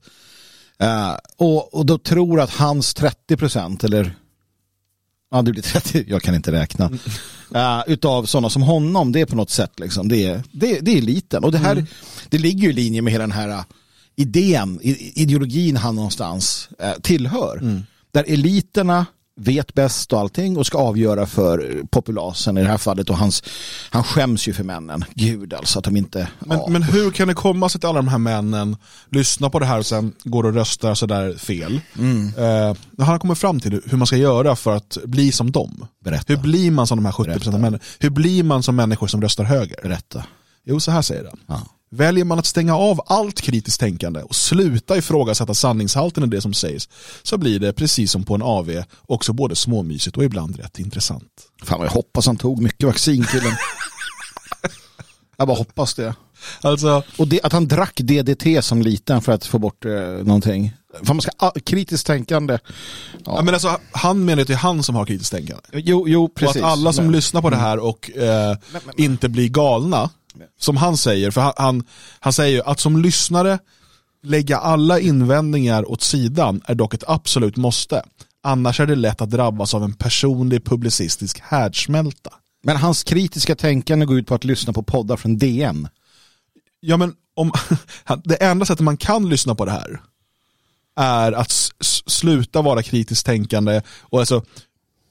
Uh, 0.83 1.17
och, 1.37 1.75
och 1.75 1.87
då 1.87 1.99
tror 1.99 2.41
att 2.41 2.51
hans 2.51 2.97
30% 2.97 3.85
eller 3.85 4.15
ja 5.31 5.43
det 5.43 5.53
blir 5.53 5.63
30, 5.63 6.05
jag 6.09 6.23
kan 6.23 6.35
inte 6.35 6.53
räkna. 6.53 6.91
Uh, 7.55 7.83
utav 7.87 8.25
sådana 8.25 8.51
som 8.51 8.63
honom, 8.63 9.13
det 9.13 9.21
är 9.21 9.27
på 9.27 9.37
något 9.37 9.51
sätt 9.51 9.81
liksom, 9.81 10.09
det 10.09 10.27
är, 10.27 10.43
det, 10.53 10.81
det 10.81 10.93
är 10.93 10.99
eliten. 10.99 11.45
Och 11.45 11.53
det 11.53 11.59
här, 11.59 11.73
mm. 11.73 11.87
det 12.29 12.39
ligger 12.39 12.63
ju 12.63 12.71
i 12.71 12.73
linje 12.73 13.03
med 13.03 13.13
hela 13.13 13.23
den 13.23 13.33
här 13.33 13.49
uh, 13.49 13.63
idén, 14.17 14.81
ideologin 14.83 15.77
han 15.77 15.95
någonstans 15.95 16.69
tillhör. 17.03 17.59
Mm. 17.63 17.83
Där 18.13 18.25
eliterna 18.29 19.07
vet 19.41 19.75
bäst 19.75 20.13
och 20.13 20.21
allting 20.21 20.57
och 20.57 20.67
ska 20.67 20.79
avgöra 20.79 21.27
för 21.27 21.83
populasen 21.91 22.59
i 22.59 22.63
det 22.63 22.69
här 22.69 22.79
fallet 22.79 23.11
och 23.11 23.17
hans, 23.17 23.43
han 23.91 24.05
skäms 24.05 24.49
ju 24.49 24.53
för 24.53 24.65
männen. 24.65 25.05
Gud 25.15 25.55
alltså 25.55 25.79
att 25.79 25.85
de 25.85 25.97
inte... 25.97 26.29
Men, 26.39 26.59
ja. 26.59 26.67
men 26.69 26.83
hur 26.83 27.11
kan 27.11 27.29
det 27.29 27.35
komma 27.35 27.69
sig 27.69 27.79
att 27.79 27.85
alla 27.85 27.99
de 27.99 28.09
här 28.09 28.19
männen 28.19 28.77
lyssnar 29.11 29.51
på 29.51 29.59
det 29.59 29.67
här 29.67 29.79
och 29.79 29.87
sen 29.87 30.13
går 30.25 30.45
och 30.45 30.55
röstar 30.55 30.95
sådär 30.95 31.35
fel? 31.35 31.81
Mm. 31.99 32.27
Eh, 32.39 32.77
han 32.99 33.07
har 33.07 33.19
kommit 33.19 33.39
fram 33.39 33.61
till 33.61 33.83
hur 33.85 33.99
man 33.99 34.07
ska 34.07 34.17
göra 34.17 34.57
för 34.57 34.77
att 34.77 34.99
bli 35.05 35.33
som 35.33 35.53
dem. 35.53 35.87
Berätta. 36.05 36.25
Hur 36.33 36.41
blir 36.41 36.71
man 36.71 36.87
som 36.87 36.99
de 36.99 37.05
här 37.05 37.13
70% 37.13 37.55
av 37.55 37.61
männen? 37.61 37.81
Hur 37.99 38.11
blir 38.11 38.43
man 38.43 38.63
som 38.63 38.77
människor 38.77 39.07
som 39.07 39.23
röstar 39.23 39.45
höger? 39.45 39.77
Berätta. 39.83 40.25
Jo, 40.65 40.81
så 40.81 40.91
här 40.91 41.03
säger 41.03 41.25
han. 41.25 41.41
Ja. 41.47 41.76
Väljer 41.91 42.25
man 42.25 42.39
att 42.39 42.47
stänga 42.47 42.77
av 42.77 43.01
allt 43.07 43.41
kritiskt 43.41 43.81
tänkande 43.81 44.23
och 44.23 44.37
sluta 44.37 44.97
ifrågasätta 44.97 45.55
sanningshalten 45.55 46.25
i 46.25 46.27
det 46.27 46.41
som 46.41 46.55
sägs 46.55 46.89
så 47.23 47.39
blir 47.39 47.61
det 47.61 47.73
precis 47.73 48.13
som 48.13 48.25
på 48.25 48.35
en 48.35 48.43
AV 48.43 48.83
också 49.07 49.33
både 49.33 49.57
småmysigt 49.57 50.17
och 50.17 50.25
ibland 50.25 50.57
rätt 50.57 50.79
intressant. 50.79 51.33
Fan 51.63 51.81
jag 51.81 51.91
hoppas 51.91 52.27
han 52.27 52.37
tog 52.37 52.63
mycket 52.63 52.87
vaccin 52.87 53.25
killen. 53.25 53.53
jag 55.37 55.49
bara 55.49 55.59
hoppas 55.59 55.95
det. 55.95 56.15
Alltså, 56.61 57.03
och 57.19 57.29
det, 57.29 57.41
att 57.43 57.53
han 57.53 57.69
drack 57.69 58.01
DDT 58.01 58.65
som 58.65 58.83
liten 58.83 59.23
för 59.23 59.33
att 59.33 59.47
få 59.47 59.59
bort 59.59 59.85
eh, 59.85 59.93
någonting. 60.01 60.73
För 61.03 61.15
man 61.15 61.21
ska, 61.21 61.31
ah, 61.37 61.53
kritiskt 61.65 62.07
tänkande. 62.07 62.59
Ja. 63.13 63.19
ja. 63.25 63.43
men 63.43 63.55
alltså, 63.55 63.79
han 63.93 64.25
menar 64.25 64.43
att 64.43 64.49
det 64.49 64.55
är 64.55 64.59
han 64.59 64.83
som 64.83 64.95
har 64.95 65.07
kritiskt 65.07 65.33
tänkande. 65.33 65.63
Jo, 65.73 66.09
jo 66.09 66.29
precis. 66.29 66.63
Och 66.63 66.69
att 66.69 66.73
alla 66.73 66.93
som 66.93 67.05
men, 67.05 67.15
lyssnar 67.15 67.43
på 67.43 67.51
det 67.51 67.57
här 67.57 67.79
och 67.79 68.11
eh, 68.11 68.57
men, 68.73 68.81
men, 68.87 69.01
inte 69.01 69.29
blir 69.29 69.49
galna 69.49 70.11
som 70.59 70.77
han 70.77 70.97
säger, 70.97 71.31
för 71.31 71.41
han, 71.41 71.53
han, 71.57 71.85
han 72.21 72.33
säger 72.33 72.69
att 72.69 72.81
som 72.81 73.03
lyssnare 73.03 73.59
lägga 74.23 74.59
alla 74.59 75.01
invändningar 75.01 75.91
åt 75.91 76.03
sidan 76.03 76.63
är 76.67 76.75
dock 76.75 76.95
ett 76.95 77.05
absolut 77.07 77.57
måste. 77.57 78.03
Annars 78.43 78.81
är 78.81 78.87
det 78.87 78.95
lätt 78.95 79.21
att 79.21 79.31
drabbas 79.31 79.75
av 79.75 79.85
en 79.85 79.95
personlig 79.95 80.65
publicistisk 80.65 81.41
härdsmälta. 81.41 82.31
Men 82.63 82.77
hans 82.77 83.05
kritiska 83.05 83.57
tänkande 83.57 84.07
går 84.07 84.19
ut 84.19 84.27
på 84.27 84.35
att 84.35 84.45
lyssna 84.45 84.73
på 84.73 84.83
poddar 84.83 85.17
från 85.17 85.39
DN. 85.39 85.89
Ja 86.81 86.97
men 86.97 87.15
om, 87.35 87.53
det 88.25 88.35
enda 88.35 88.67
sättet 88.67 88.85
man 88.85 88.97
kan 88.97 89.29
lyssna 89.29 89.55
på 89.55 89.65
det 89.65 89.71
här 89.71 90.01
är 90.97 91.33
att 91.33 91.53
sluta 92.07 92.63
vara 92.63 92.83
kritiskt 92.83 93.27
tänkande. 93.27 93.83
Och 94.01 94.19
alltså, 94.19 94.45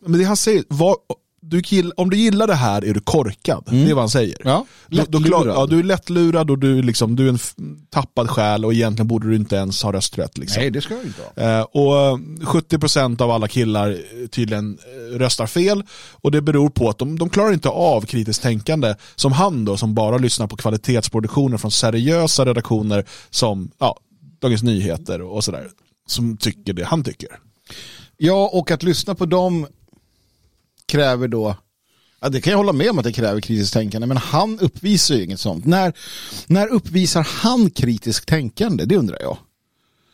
men 0.06 0.20
det 0.20 0.26
han 0.26 0.38
säger, 0.38 0.64
var, 0.68 0.96
du 1.50 1.62
kill, 1.62 1.92
om 1.98 2.10
du 2.10 2.18
gillar 2.18 2.48
det 2.48 2.56
här 2.56 2.86
är 2.86 2.94
du 2.94 3.00
korkad. 3.00 3.64
Mm. 3.68 3.86
Det 3.86 3.92
är 3.92 3.94
vad 3.94 4.02
han 4.02 4.10
säger. 4.10 4.38
Ja, 4.44 4.66
du, 4.88 5.24
klar, 5.24 5.48
ja, 5.48 5.66
du 5.66 5.80
är 5.80 5.84
lättlurad 5.84 6.52
och 6.52 6.60
du, 6.60 6.82
liksom, 6.82 7.16
du 7.16 7.26
är 7.26 7.30
en 7.30 7.40
tappad 7.90 8.30
själ 8.30 8.66
och 8.66 8.74
egentligen 8.74 9.08
borde 9.08 9.30
du 9.30 9.36
inte 9.36 9.56
ens 9.56 9.84
ha 9.84 9.94
rösträtt. 9.94 10.38
Liksom. 10.38 10.62
Nej, 10.62 10.72
det 10.72 10.82
ska 10.82 10.96
du 10.96 11.02
inte 11.02 11.22
ha. 11.36 11.60
Eh, 11.60 11.62
och 11.62 12.20
70% 12.20 13.22
av 13.22 13.32
alla 13.32 13.48
killar 13.48 13.90
eh, 13.90 14.28
tydligen 14.28 14.78
eh, 15.14 15.18
röstar 15.18 15.48
fel 15.48 15.84
och 16.12 16.32
det 16.32 16.42
beror 16.42 16.70
på 16.70 16.90
att 16.90 16.98
de, 16.98 17.20
de 17.20 17.30
klarar 17.30 17.54
inte 17.54 17.70
av 17.70 18.02
kritiskt 18.02 18.44
tänkande 18.44 18.96
som 19.16 19.32
han 19.32 19.66
då, 19.66 19.78
som 19.78 19.94
bara 19.94 20.18
lyssnar 20.18 20.48
på 20.48 20.58
kvalitetsproduktioner 20.58 21.58
från 21.58 21.72
seriösa 21.72 22.46
redaktioner 22.46 23.06
som 23.30 23.72
ja, 23.80 24.00
Dagens 24.42 24.64
Nyheter 24.64 25.22
och 25.22 25.44
sådär, 25.44 25.68
som 26.08 26.38
tycker 26.38 26.74
det 26.74 26.86
han 26.86 27.04
tycker. 27.04 27.30
Ja, 28.18 28.50
och 28.54 28.72
att 28.72 28.84
lyssna 28.84 29.16
på 29.16 29.26
dem 29.26 29.68
kräver 30.88 31.28
då 31.28 31.56
Ja, 32.26 32.30
det 32.30 32.42
kan 32.42 32.52
jag 32.52 32.58
hålla 32.58 32.74
med 32.74 32.90
om 32.90 32.98
att 32.98 33.04
det 33.04 33.12
kräver 33.12 33.42
kritiskt 33.42 33.74
tänkande, 33.74 34.08
men 34.08 34.18
han 34.18 34.60
uppvisar 34.60 35.16
ju 35.16 35.24
inget 35.24 35.40
sånt. 35.40 35.66
När, 35.66 35.94
när 36.48 36.68
uppvisar 36.68 37.28
han 37.30 37.70
kritiskt 37.70 38.28
tänkande? 38.28 38.86
Det 38.86 38.98
undrar 38.98 39.18
jag. 39.22 39.38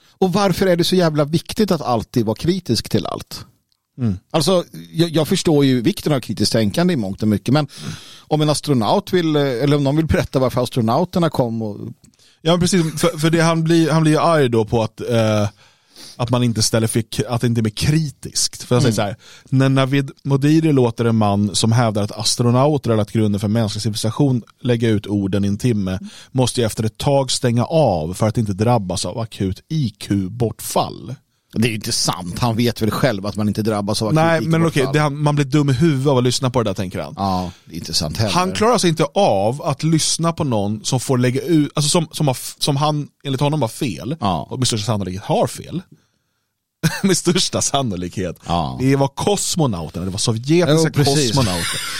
Och 0.10 0.34
varför 0.34 0.67
är 0.67 0.75
det 0.75 0.84
så 0.84 0.95
jävla 0.95 1.25
viktigt 1.25 1.71
att 1.71 1.81
alltid 1.81 2.25
vara 2.25 2.36
kritisk 2.36 2.89
till 2.89 3.05
allt? 3.05 3.45
Mm. 3.97 4.17
Alltså, 4.31 4.63
jag, 4.91 5.10
jag, 5.10 5.27
förstår 5.27 5.65
ju 5.65 5.81
vikten 5.81 6.13
av 6.13 6.19
kritiskt 6.19 6.51
tänkande 6.51 6.93
i 6.93 6.97
mångt 6.97 7.21
och 7.21 7.27
mycket, 7.27 7.53
men 7.53 7.67
mm. 7.81 7.91
om 8.19 8.41
en 8.41 8.49
astronaut 8.49 9.13
vill, 9.13 9.36
eller 9.36 9.77
om 9.77 9.84
någon 9.84 9.95
vill 9.95 10.05
berätta 10.05 10.39
varför 10.39 10.63
astronauterna 10.63 11.29
kom 11.29 11.62
och... 11.62 11.79
Ja, 12.41 12.57
precis, 12.57 13.01
för, 13.01 13.17
för 13.17 13.29
det, 13.29 13.41
han 13.41 13.63
blir, 13.63 13.91
han 13.91 14.01
blir 14.03 14.34
arg 14.34 14.49
då 14.49 14.65
på 14.65 14.84
att 14.84 15.01
eh 15.01 15.47
att 16.21 16.29
man 16.29 16.43
inte 16.43 16.62
ställer 16.62 16.88
för, 16.88 17.03
att 17.27 17.41
det 17.41 17.47
inte 17.47 17.62
är 17.62 17.69
kritiskt. 17.69 18.63
För 18.63 18.75
jag 18.75 18.84
säger 18.84 18.93
mm. 18.93 18.95
så 18.95 19.01
här, 19.01 19.15
när 19.49 19.69
Navid 19.69 20.12
Modiri 20.23 20.73
låter 20.73 21.05
en 21.05 21.15
man 21.15 21.55
som 21.55 21.71
hävdar 21.71 22.03
att 22.03 22.12
astronauter 22.12 22.91
är 22.91 22.95
lagt 22.95 23.12
grunden 23.12 23.39
för 23.39 23.47
mänsklig 23.47 23.81
civilisation 23.81 24.43
lägga 24.60 24.89
ut 24.89 25.07
orden 25.07 25.45
i 25.45 25.47
en 25.47 25.57
timme 25.57 25.99
måste 26.31 26.62
jag 26.62 26.65
efter 26.65 26.84
ett 26.84 26.97
tag 26.97 27.31
stänga 27.31 27.65
av 27.65 28.13
för 28.13 28.27
att 28.27 28.38
inte 28.38 28.53
drabbas 28.53 29.05
av 29.05 29.19
akut 29.19 29.63
IQ-bortfall. 29.69 31.15
Det 31.53 31.67
är 31.67 31.69
ju 31.69 31.75
inte 31.75 31.91
sant, 31.91 32.39
han 32.39 32.55
vet 32.55 32.81
väl 32.81 32.91
själv 32.91 33.25
att 33.25 33.36
man 33.36 33.47
inte 33.47 33.62
drabbas 33.62 34.01
av 34.01 34.07
akut 34.07 34.15
Nej, 34.15 34.41
men 34.41 34.65
okej, 34.65 34.88
okay, 34.88 35.10
man 35.10 35.36
blir 35.36 35.45
dum 35.45 35.69
i 35.69 35.73
huvudet 35.73 36.07
av 36.07 36.17
att 36.17 36.23
lyssna 36.23 36.49
på 36.49 36.63
det 36.63 36.69
där 36.69 36.73
tänker 36.73 36.99
han. 36.99 37.13
Ja, 37.17 37.51
det 37.65 37.75
är 37.75 37.77
inte 37.77 37.93
sant 37.93 38.17
heller. 38.17 38.31
Han 38.31 38.51
klarar 38.51 38.77
sig 38.77 38.89
inte 38.89 39.05
av 39.13 39.62
att 39.62 39.84
lyssna 39.84 40.34
på 40.34 40.43
någon 40.43 40.84
som 40.84 40.99
får 40.99 41.17
lägga 41.17 41.41
ut, 41.41 41.71
alltså 41.75 41.89
som, 41.89 42.07
som, 42.12 42.27
har, 42.27 42.38
som 42.62 42.75
han 42.75 43.07
enligt 43.23 43.41
honom 43.41 43.62
har 43.62 43.69
fel, 43.69 44.15
ja. 44.19 44.47
och 44.49 44.60
med 44.60 44.67
största 44.67 44.86
sannolikhet 44.86 45.23
har 45.23 45.47
fel. 45.47 45.81
med 47.03 47.17
största 47.17 47.61
sannolikhet. 47.61 48.39
Ja. 48.45 48.77
Det 48.79 48.95
var 48.95 49.07
kosmonauterna, 49.07 50.05
det 50.05 50.11
var 50.11 50.17
sovjetiska 50.17 50.91
jo, 50.95 51.03
kosmonauter. 51.03 51.81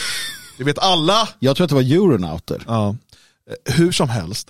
Det 0.58 0.64
vet 0.64 0.78
alla. 0.78 1.28
Jag 1.38 1.56
tror 1.56 1.64
att 1.64 1.68
det 1.68 1.74
var 1.74 1.82
euronauter. 1.82 2.64
Ja. 2.66 2.96
Hur 3.64 3.92
som 3.92 4.08
helst, 4.08 4.48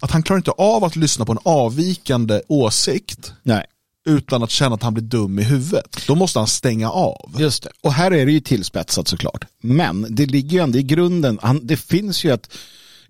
att 0.00 0.10
han 0.10 0.22
klarar 0.22 0.38
inte 0.38 0.50
av 0.50 0.84
att 0.84 0.96
lyssna 0.96 1.24
på 1.24 1.32
en 1.32 1.38
avvikande 1.44 2.42
åsikt. 2.48 3.32
Nej 3.42 3.66
utan 4.04 4.42
att 4.42 4.50
känna 4.50 4.74
att 4.74 4.82
han 4.82 4.94
blir 4.94 5.04
dum 5.04 5.38
i 5.38 5.42
huvudet. 5.42 5.96
Då 6.06 6.14
måste 6.14 6.38
han 6.38 6.48
stänga 6.48 6.90
av. 6.90 7.36
Just 7.38 7.62
det. 7.62 7.70
Och 7.80 7.92
här 7.92 8.10
är 8.10 8.26
det 8.26 8.32
ju 8.32 8.40
tillspetsat 8.40 9.08
såklart. 9.08 9.44
Men 9.60 10.06
det 10.10 10.26
ligger 10.26 10.50
ju 10.50 10.62
ändå 10.62 10.78
i 10.78 10.82
grunden, 10.82 11.38
han, 11.42 11.66
det 11.66 11.76
finns 11.76 12.24
ju 12.24 12.32
ett, 12.32 12.48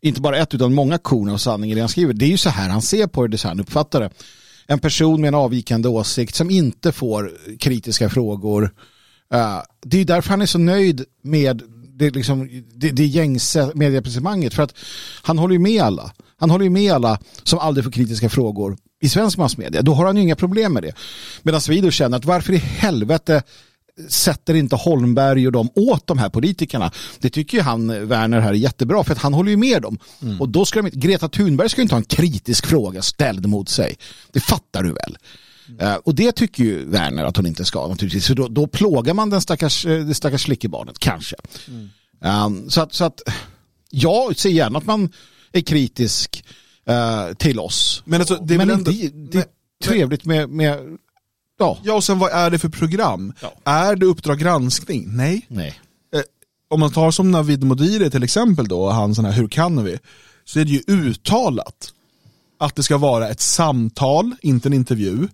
inte 0.01 0.20
bara 0.20 0.38
ett 0.38 0.55
utan 0.55 0.75
många 0.75 0.98
korn 0.98 1.31
av 1.31 1.38
sanning 1.38 1.72
i 1.72 1.75
det 1.75 1.81
han 1.81 1.88
skriver. 1.88 2.12
Det 2.12 2.25
är 2.25 2.29
ju 2.29 2.38
så 2.38 2.51
här 2.51 2.68
han 2.68 2.83
ser 2.83 3.07
på 3.07 3.27
det, 3.27 3.37
det 3.37 3.48
han 3.48 3.61
uppfattar 3.61 4.01
det 4.01 4.11
en 4.73 4.79
person 4.79 5.21
med 5.21 5.29
en 5.29 5.35
avvikande 5.35 5.89
åsikt 5.89 6.35
som 6.35 6.51
inte 6.51 6.93
får 6.93 7.33
kritiska 7.59 8.11
frågor. 8.11 8.75
Eh, 9.35 9.59
det 9.83 10.01
är 10.01 10.05
därför 10.05 10.31
han 10.31 10.43
är 10.43 10.47
så 10.47 10.59
nöjd 10.59 11.05
med 11.23 11.63
det, 11.95 12.11
liksom, 12.11 12.63
det, 12.75 12.91
det 12.91 13.07
gängse 13.07 13.71
medieetablissemanget. 13.75 14.55
För 14.55 14.63
att 14.63 14.75
han 15.23 15.39
håller 15.39 15.53
ju 15.53 15.59
med 15.59 15.83
alla. 15.83 16.13
Han 16.37 16.51
håller 16.51 16.65
ju 16.65 16.71
med 16.71 16.93
alla 16.93 17.19
som 17.43 17.59
aldrig 17.59 17.85
får 17.85 17.93
kritiska 17.93 18.29
frågor 18.29 18.77
i 19.01 19.09
svensk 19.09 19.39
massmedia. 19.39 19.83
Då 19.83 19.95
har 19.95 20.07
han 20.07 20.17
ju 20.17 20.23
inga 20.23 20.37
problem 20.37 20.73
med 20.73 20.83
det. 20.83 20.95
Medan 21.43 21.61
vi 21.69 21.81
då 21.81 21.91
känner 21.91 22.17
att 22.17 22.25
varför 22.25 22.53
i 22.53 22.57
helvete 22.57 23.43
sätter 24.09 24.55
inte 24.55 24.77
Holmberg 24.77 25.47
och 25.47 25.53
dem 25.53 25.71
åt 25.75 26.07
de 26.07 26.19
här 26.19 26.29
politikerna. 26.29 26.91
Det 27.19 27.31
tycker 27.31 27.57
ju 27.57 27.62
han, 27.62 28.09
Werner, 28.09 28.41
här 28.41 28.51
är 28.51 28.55
jättebra 28.55 29.05
för 29.05 29.12
att 29.12 29.19
han 29.19 29.35
håller 29.35 29.51
ju 29.51 29.57
med 29.57 29.83
dem. 29.83 29.99
Mm. 30.23 30.41
Och 30.41 30.49
då 30.49 30.65
ska 30.65 30.83
de, 30.83 30.91
Greta 30.91 31.29
Thunberg 31.29 31.69
ska 31.69 31.81
ju 31.81 31.83
inte 31.83 31.95
ha 31.95 32.01
en 32.01 32.05
kritisk 32.05 32.67
fråga 32.67 33.03
ställd 33.03 33.47
mot 33.47 33.69
sig. 33.69 33.97
Det 34.33 34.41
fattar 34.41 34.83
du 34.83 34.93
väl? 34.93 35.19
Mm. 35.69 35.87
Uh, 35.87 35.95
och 35.95 36.15
det 36.15 36.33
tycker 36.33 36.65
ju 36.65 36.85
Werner 36.85 37.25
att 37.25 37.37
hon 37.37 37.47
inte 37.47 37.65
ska 37.65 37.88
naturligtvis. 37.88 38.27
För 38.27 38.35
då, 38.35 38.49
då 38.49 38.67
plågar 38.67 39.15
man 39.15 39.31
den 39.31 39.41
stackars, 39.41 39.87
eh, 39.87 40.05
det 40.05 40.15
stackars 40.15 40.45
flickebarnet, 40.45 40.99
kanske. 40.99 41.37
Mm. 41.69 41.88
Um, 42.47 42.71
så, 42.71 42.81
att, 42.81 42.95
så 42.95 43.05
att 43.05 43.21
jag 43.91 44.38
ser 44.38 44.51
gärna 44.51 44.79
att 44.79 44.87
man 44.87 45.12
är 45.53 45.61
kritisk 45.61 46.45
uh, 46.91 47.35
till 47.35 47.61
oss. 47.61 48.03
Men, 48.05 48.21
alltså, 48.21 48.37
det 48.37 48.55
är, 48.55 48.59
Men 48.59 48.71
ändå, 48.71 48.91
det, 48.91 49.09
det 49.33 49.38
är 49.38 49.45
trevligt 49.85 50.25
med, 50.25 50.51
med 50.51 50.99
Ja. 51.62 51.79
ja, 51.83 51.94
och 51.94 52.05
sen 52.05 52.18
vad 52.18 52.33
är 52.33 52.51
det 52.51 52.59
för 52.59 52.68
program? 52.68 53.33
Ja. 53.40 53.53
Är 53.64 53.96
det 53.96 54.07
Uppdrag 54.07 54.38
granskning? 54.38 55.16
Nej. 55.16 55.46
Nej. 55.48 55.81
Eh, 56.14 56.20
om 56.70 56.81
man 56.81 56.92
tar 56.92 57.11
som 57.11 57.31
Navid 57.31 57.64
Modiri 57.64 58.11
till 58.11 58.22
exempel 58.22 58.68
då, 58.68 58.90
han 58.90 59.14
sån 59.14 59.25
här 59.25 59.33
Hur 59.33 59.48
kan 59.48 59.85
vi? 59.85 59.98
så 60.44 60.61
är 60.61 60.64
det 60.64 60.70
ju 60.70 60.83
uttalat 60.87 61.92
att 62.59 62.77
det 62.77 62.83
ska 62.83 62.98
vara 62.98 63.29
ett 63.29 63.40
samtal, 63.40 64.35
inte 64.42 64.68
en 64.68 64.72
intervju. 64.72 65.29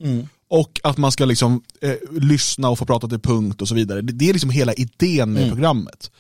Och 0.50 0.80
att 0.82 0.96
man 0.96 1.12
ska 1.12 1.24
liksom 1.24 1.62
eh, 1.80 1.94
lyssna 2.10 2.68
och 2.68 2.78
få 2.78 2.84
prata 2.84 3.08
till 3.08 3.18
punkt 3.18 3.62
och 3.62 3.68
så 3.68 3.74
vidare. 3.74 4.00
Det, 4.00 4.12
det 4.12 4.28
är 4.28 4.32
liksom 4.32 4.50
hela 4.50 4.74
idén 4.74 5.32
med 5.32 5.48
programmet. 5.48 6.10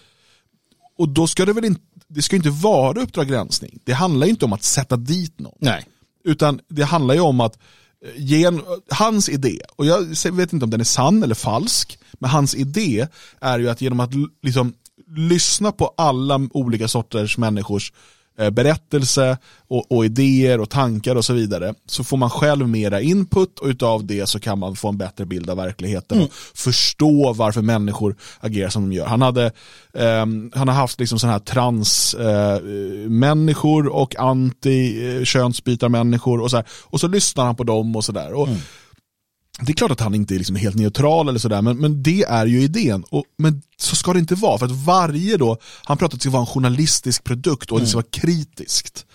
Och 0.98 1.08
då 1.08 1.26
ska 1.26 1.44
det 1.44 1.52
väl 1.52 1.64
inte, 1.64 1.80
det 2.08 2.22
ska 2.22 2.36
inte 2.36 2.50
vara 2.50 3.00
Uppdrag 3.00 3.28
granskning. 3.28 3.78
Det 3.84 3.92
handlar 3.92 4.26
ju 4.26 4.30
inte 4.30 4.44
om 4.44 4.52
att 4.52 4.62
sätta 4.62 4.96
dit 4.96 5.38
någon. 5.38 5.58
Nej. 5.58 5.86
Utan 6.24 6.60
det 6.68 6.82
handlar 6.82 7.14
ju 7.14 7.20
om 7.20 7.40
att 7.40 7.58
gen, 8.16 8.62
hans 8.90 9.28
idé, 9.28 9.58
och 9.76 9.86
jag 9.86 10.32
vet 10.32 10.52
inte 10.52 10.64
om 10.64 10.70
den 10.70 10.80
är 10.80 10.84
sann 10.84 11.22
eller 11.22 11.34
falsk, 11.34 11.98
men 12.12 12.30
hans 12.30 12.54
idé 12.54 13.06
är 13.40 13.58
ju 13.58 13.68
att 13.68 13.80
genom 13.80 14.00
att 14.00 14.10
liksom, 14.42 14.72
lyssna 15.16 15.72
på 15.72 15.94
alla 15.96 16.48
olika 16.50 16.88
sorters 16.88 17.38
människors 17.38 17.92
eh, 17.92 17.96
berättelse 18.50 19.38
och, 19.68 19.92
och 19.92 20.04
idéer 20.04 20.60
och 20.60 20.70
tankar 20.70 21.16
och 21.16 21.24
så 21.24 21.32
vidare 21.32 21.74
så 21.86 22.04
får 22.04 22.16
man 22.16 22.30
själv 22.30 22.68
mera 22.68 23.00
input 23.00 23.58
och 23.58 23.66
utav 23.66 24.06
det 24.06 24.28
så 24.28 24.40
kan 24.40 24.58
man 24.58 24.76
få 24.76 24.88
en 24.88 24.98
bättre 24.98 25.26
bild 25.26 25.50
av 25.50 25.56
verkligheten 25.56 26.22
och 26.22 26.32
förstå 26.54 27.32
varför 27.32 27.62
människor 27.62 28.16
agerar 28.40 28.68
som 28.68 28.90
de 28.90 28.96
gör. 28.96 29.06
Han, 29.06 29.22
hade, 29.22 29.52
ehm, 29.94 30.50
han 30.54 30.68
har 30.68 30.74
haft 30.74 31.00
liksom 31.00 31.18
sådana 31.18 31.32
här 31.32 31.40
transmänniskor 31.40 33.86
eh, 33.86 33.92
och 33.92 34.16
anti-könsbytarmänniskor 34.16 36.40
och 36.40 36.50
så, 36.50 36.56
här. 36.56 36.66
och 36.84 37.00
så 37.00 37.08
lyssnar 37.08 37.44
han 37.44 37.56
på 37.56 37.64
dem 37.64 37.96
och 37.96 38.04
sådär. 38.04 38.34
Och 38.34 38.48
Det 39.60 39.72
är 39.72 39.74
klart 39.76 39.90
att 39.90 40.00
han 40.00 40.14
inte 40.14 40.34
är 40.34 40.38
liksom 40.38 40.56
helt 40.56 40.76
neutral 40.76 41.28
eller 41.28 41.38
sådär, 41.38 41.62
men, 41.62 41.76
men 41.78 42.02
det 42.02 42.22
är 42.22 42.46
ju 42.46 42.62
idén. 42.62 43.04
Och, 43.10 43.24
men 43.38 43.62
så 43.76 43.96
ska 43.96 44.12
det 44.12 44.18
inte 44.18 44.34
vara, 44.34 44.58
för 44.58 44.66
att 44.66 44.72
varje 44.84 45.36
då, 45.36 45.56
han 45.84 45.96
pratar 45.96 46.06
att 46.16 46.20
det 46.20 46.24
ska 46.24 46.30
vara 46.30 46.40
en 46.40 46.46
journalistisk 46.46 47.24
produkt 47.24 47.70
och 47.72 47.80
det 47.80 47.86
ska 47.86 47.96
vara 47.96 48.06
kritiskt. 48.10 49.06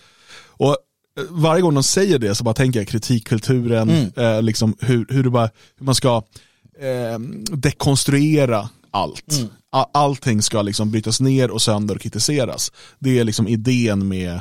Och 0.47 0.69
eh, 0.69 1.23
varje 1.29 1.61
gång 1.61 1.73
de 1.73 1.83
säger 1.83 2.19
det 2.19 2.35
så 2.35 2.43
bara 2.43 2.53
tänker 2.53 2.79
jag 2.79 2.87
kritikkulturen, 2.87 3.89
eh, 4.17 4.41
liksom 4.41 4.75
hur, 4.79 5.05
hur, 5.09 5.29
bara, 5.29 5.49
hur 5.77 5.85
man 5.85 5.95
ska 5.95 6.23
eh, 6.79 7.19
dekonstruera 7.51 8.69
allt. 8.91 9.41
A- 9.71 9.89
Allting 9.93 10.41
ska 10.41 10.61
liksom 10.61 10.91
brytas 10.91 11.19
ner 11.19 11.51
och 11.51 11.61
sönder 11.61 11.95
och 11.95 12.01
kritiseras. 12.01 12.71
Det 12.99 13.19
är 13.19 13.23
liksom 13.23 13.47
idén 13.47 14.07
med, 14.07 14.33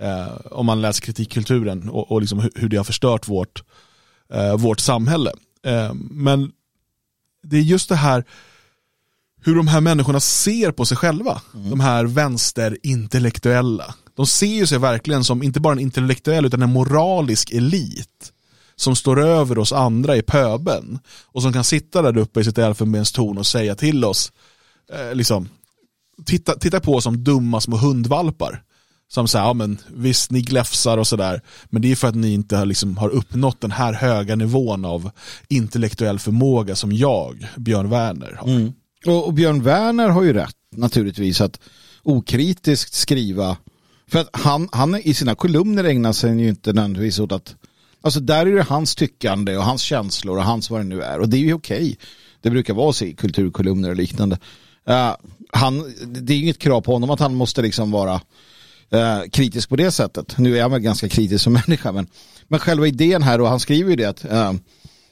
eh, 0.00 0.36
om 0.50 0.66
man 0.66 0.80
läser 0.82 1.02
kritikkulturen 1.02 1.88
och, 1.88 2.12
och 2.12 2.20
liksom 2.20 2.38
hur, 2.40 2.50
hur 2.54 2.68
det 2.68 2.76
har 2.76 2.84
förstört 2.84 3.28
vårt, 3.28 3.62
eh, 4.32 4.56
vårt 4.56 4.80
samhälle. 4.80 5.32
Eh, 5.66 5.94
men 5.94 6.52
det 7.42 7.56
är 7.56 7.60
just 7.60 7.88
det 7.88 7.96
här 7.96 8.24
hur 9.42 9.56
de 9.56 9.68
här 9.68 9.80
människorna 9.80 10.20
ser 10.20 10.70
på 10.72 10.84
sig 10.84 10.96
själva. 10.96 11.42
De 11.52 11.80
här 11.80 12.04
vänsterintellektuella. 12.04 13.94
De 14.16 14.26
ser 14.26 14.46
ju 14.46 14.66
sig 14.66 14.78
verkligen 14.78 15.24
som 15.24 15.42
inte 15.42 15.60
bara 15.60 15.72
en 15.72 15.78
intellektuell 15.78 16.46
utan 16.46 16.62
en 16.62 16.72
moralisk 16.72 17.50
elit. 17.50 18.32
Som 18.76 18.96
står 18.96 19.20
över 19.20 19.58
oss 19.58 19.72
andra 19.72 20.16
i 20.16 20.22
pöben. 20.22 20.98
Och 21.24 21.42
som 21.42 21.52
kan 21.52 21.64
sitta 21.64 22.02
där 22.02 22.16
uppe 22.16 22.40
i 22.40 22.44
sitt 22.44 22.58
elfenbenstorn 22.58 23.38
och 23.38 23.46
säga 23.46 23.74
till 23.74 24.04
oss, 24.04 24.32
eh, 24.92 25.14
liksom, 25.14 25.48
titta, 26.26 26.54
titta 26.54 26.80
på 26.80 26.94
oss 26.94 27.04
som 27.04 27.24
dumma 27.24 27.60
små 27.60 27.76
hundvalpar. 27.76 28.62
Som 29.12 29.28
säger, 29.28 29.44
ja 29.44 29.52
men 29.52 29.78
visst 29.88 30.30
ni 30.30 30.40
gläfsar 30.40 30.98
och 30.98 31.06
sådär, 31.06 31.42
men 31.70 31.82
det 31.82 31.92
är 31.92 31.96
för 31.96 32.08
att 32.08 32.14
ni 32.14 32.32
inte 32.32 32.56
har, 32.56 32.66
liksom, 32.66 32.96
har 32.96 33.08
uppnått 33.08 33.60
den 33.60 33.70
här 33.70 33.92
höga 33.92 34.36
nivån 34.36 34.84
av 34.84 35.10
intellektuell 35.48 36.18
förmåga 36.18 36.76
som 36.76 36.92
jag, 36.92 37.46
Björn 37.56 37.90
Werner, 37.90 38.36
har. 38.40 38.48
Mm. 38.48 38.72
Och, 39.06 39.26
och 39.26 39.34
Björn 39.34 39.62
Werner 39.62 40.08
har 40.08 40.22
ju 40.22 40.32
rätt 40.32 40.56
naturligtvis 40.76 41.40
att 41.40 41.60
okritiskt 42.02 42.94
skriva. 42.94 43.56
För 44.10 44.18
att 44.18 44.28
han, 44.32 44.68
han 44.72 44.96
i 44.96 45.14
sina 45.14 45.34
kolumner 45.34 45.84
ägnar 45.84 46.12
sig 46.12 46.40
ju 46.40 46.48
inte 46.48 46.72
nödvändigtvis 46.72 47.18
åt 47.18 47.32
att 47.32 47.54
Alltså 48.02 48.20
där 48.20 48.46
är 48.46 48.54
det 48.54 48.62
hans 48.62 48.94
tyckande 48.94 49.56
och 49.56 49.64
hans 49.64 49.82
känslor 49.82 50.38
och 50.38 50.44
hans 50.44 50.70
vad 50.70 50.80
det 50.80 50.84
nu 50.84 51.02
är. 51.02 51.20
Och 51.20 51.28
det 51.28 51.36
är 51.36 51.38
ju 51.40 51.54
okej. 51.54 51.98
Det 52.40 52.50
brukar 52.50 52.74
vara 52.74 52.92
så 52.92 53.04
i 53.04 53.14
kulturkolumner 53.14 53.90
och 53.90 53.96
liknande. 53.96 54.38
Uh, 54.88 55.14
han, 55.52 55.94
det 56.06 56.34
är 56.34 56.38
inget 56.38 56.58
krav 56.58 56.80
på 56.80 56.92
honom 56.92 57.10
att 57.10 57.20
han 57.20 57.34
måste 57.34 57.62
liksom 57.62 57.90
vara 57.90 58.20
eh, 58.90 59.20
kritisk 59.32 59.68
på 59.68 59.76
det 59.76 59.90
sättet. 59.90 60.38
Nu 60.38 60.58
är 60.58 60.62
han 60.62 60.70
väl 60.70 60.80
ganska 60.80 61.08
kritisk 61.08 61.44
som 61.44 61.52
människa. 61.66 61.92
Men, 61.92 62.06
men 62.48 62.60
själva 62.60 62.86
idén 62.86 63.22
här, 63.22 63.40
och 63.40 63.48
han 63.48 63.60
skriver 63.60 63.90
ju 63.90 63.96
det 63.96 64.04
att, 64.04 64.24
eh, 64.24 64.52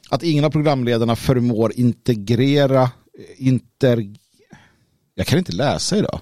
att 0.09 0.23
ingen 0.23 0.45
av 0.45 0.51
programledarna 0.51 1.17
förmår 1.17 1.73
integrera, 1.77 2.83
eh, 2.83 2.89
inter... 3.37 4.15
Jag 5.15 5.27
kan 5.27 5.39
inte 5.39 5.53
läsa 5.53 5.99
idag. 5.99 6.21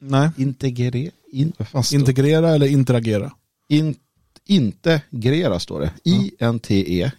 Nej. 0.00 0.30
Integrera, 0.36 1.10
in, 1.32 1.52
Integrera 1.92 2.50
eller 2.50 2.66
interagera? 2.66 3.32
in, 3.68 3.94
integrera 4.46 5.58
står 5.60 5.80
det. 5.80 5.90
I-N-T-E-G-R-E-R-A. 6.04 7.10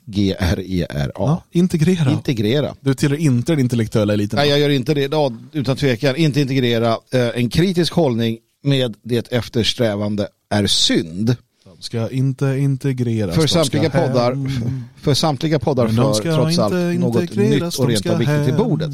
Ja, 1.15 1.43
integrera. 1.51 2.11
Integrera. 2.11 2.75
du 2.79 2.93
tillhör 2.93 3.17
inte 3.17 3.51
den 3.51 3.59
intellektuella 3.59 4.13
eliten. 4.13 4.37
Nej, 4.37 4.49
jag 4.49 4.59
gör 4.59 4.69
inte 4.69 4.93
det 4.93 5.11
ja, 5.11 5.33
utan 5.51 5.77
tvekan. 5.77 6.15
Inte 6.15 6.41
integrera. 6.41 6.97
Eh, 7.11 7.29
en 7.35 7.49
kritisk 7.49 7.93
hållning 7.93 8.37
med 8.65 8.95
det 9.03 9.31
eftersträvande 9.31 10.27
är 10.49 10.67
synd. 10.67 11.35
De 11.63 11.81
ska 11.81 12.09
inte 12.09 12.45
integreras. 12.45 13.35
För 13.35 13.47
samtliga 13.47 13.89
poddar, 13.89 14.35
hem. 14.35 14.83
för 15.01 15.13
samtliga 15.13 15.59
poddar 15.59 15.87
för 15.87 16.33
trots 16.35 16.59
allt 16.59 16.99
något 16.99 17.21
nytt 17.21 17.31
och 17.31 17.37
rent 17.37 17.79
och 17.79 17.89
viktigt 17.89 18.17
till 18.17 18.27
hem. 18.27 18.57
bordet. 18.57 18.91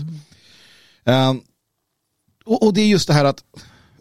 Um, 1.06 1.42
och, 2.46 2.64
och 2.64 2.74
det 2.74 2.82
är 2.82 2.88
just 2.88 3.08
det 3.08 3.14
här 3.14 3.26
att 3.26 3.44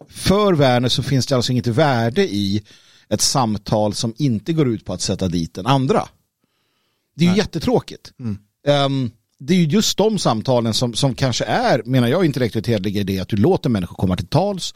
för 0.09 0.53
Werner 0.53 0.89
så 0.89 1.03
finns 1.03 1.27
det 1.27 1.35
alltså 1.35 1.51
inget 1.51 1.67
värde 1.67 2.33
i 2.33 2.63
ett 3.09 3.21
samtal 3.21 3.93
som 3.93 4.13
inte 4.17 4.53
går 4.53 4.67
ut 4.67 4.85
på 4.85 4.93
att 4.93 5.01
sätta 5.01 5.27
dit 5.27 5.53
den 5.53 5.65
andra. 5.65 6.07
Det 7.15 7.25
är 7.25 7.29
ju 7.29 7.37
jättetråkigt. 7.37 8.13
Ehm, 8.67 9.11
det 9.43 9.53
är 9.53 9.57
ju 9.57 9.65
just 9.65 9.97
de 9.97 10.19
samtalen 10.19 10.73
som, 10.73 10.93
som 10.93 11.15
kanske 11.15 11.45
är, 11.45 11.81
menar 11.85 12.07
jag, 12.07 12.25
intellektuellt 12.25 12.67
hederliga 12.67 13.01
i 13.01 13.03
det 13.03 13.19
att 13.19 13.29
du 13.29 13.35
låter 13.37 13.69
människor 13.69 13.95
komma 13.95 14.15
till 14.15 14.27
tals 14.27 14.73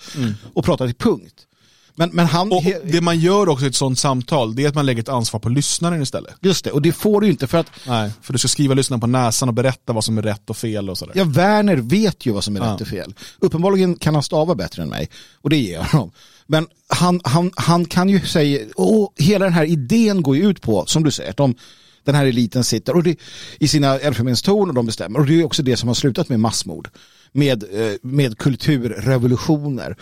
och 0.53 0.65
prata 0.65 0.85
till 0.85 0.95
punkt. 0.95 1.33
Men, 1.97 2.09
men 2.13 2.25
han... 2.25 2.51
Och 2.51 2.63
det 2.83 3.01
man 3.01 3.19
gör 3.19 3.49
också 3.49 3.65
i 3.65 3.67
ett 3.67 3.75
sånt 3.75 3.99
samtal, 3.99 4.55
det 4.55 4.63
är 4.63 4.69
att 4.69 4.75
man 4.75 4.85
lägger 4.85 5.01
ett 5.01 5.09
ansvar 5.09 5.39
på 5.39 5.49
lyssnaren 5.49 6.01
istället. 6.01 6.35
Just 6.41 6.65
det, 6.65 6.71
och 6.71 6.81
det 6.81 6.91
får 6.91 7.21
du 7.21 7.27
inte 7.29 7.47
för 7.47 7.57
att 7.57 7.67
Nej, 7.87 8.11
för 8.21 8.33
du 8.33 8.39
ska 8.39 8.47
skriva 8.47 8.73
lyssnaren 8.73 9.01
på 9.01 9.07
näsan 9.07 9.49
och 9.49 9.55
berätta 9.55 9.93
vad 9.93 10.03
som 10.03 10.17
är 10.17 10.21
rätt 10.21 10.49
och 10.49 10.57
fel 10.57 10.89
och 10.89 10.97
sådär. 10.97 11.13
Ja, 11.17 11.23
Werner 11.23 11.75
vet 11.77 12.25
ju 12.25 12.31
vad 12.31 12.43
som 12.43 12.55
är 12.55 12.59
Ja. 12.59 12.73
rätt 12.73 12.81
och 12.81 12.87
fel. 12.87 13.13
Uppenbarligen 13.39 13.95
kan 13.95 14.13
han 14.13 14.23
stava 14.23 14.55
bättre 14.55 14.83
än 14.83 14.89
mig. 14.89 15.09
Och 15.41 15.49
det 15.49 15.57
ger 15.57 15.73
jag 15.73 15.83
honom. 15.83 16.11
Men 16.47 16.67
han, 16.87 17.21
han, 17.23 17.51
han 17.55 17.85
kan 17.85 18.09
ju 18.09 18.21
säga, 18.25 18.65
och 18.75 19.13
hela 19.17 19.45
den 19.45 19.53
här 19.53 19.65
idén 19.65 20.21
går 20.21 20.35
ju 20.35 20.49
ut 20.49 20.61
på, 20.61 20.85
som 20.85 21.03
du 21.03 21.11
säger, 21.11 21.29
att 21.29 21.37
de, 21.37 21.55
den 22.05 22.15
här 22.15 22.25
eliten 22.25 22.63
sitter 22.63 22.95
och 22.95 23.03
det, 23.03 23.19
i 23.59 23.67
sina 23.67 23.99
elfenbenstorn 23.99 24.69
och 24.69 24.75
de 24.75 24.85
bestämmer. 24.85 25.19
Och 25.19 25.25
det 25.25 25.39
är 25.39 25.45
också 25.45 25.63
det 25.63 25.77
som 25.77 25.87
har 25.87 25.95
slutat 25.95 26.29
med 26.29 26.39
massmord. 26.39 26.89
Med, 27.31 27.63
eh, 27.63 27.93
med 28.01 28.37
kulturrevolutioner. 28.37 29.97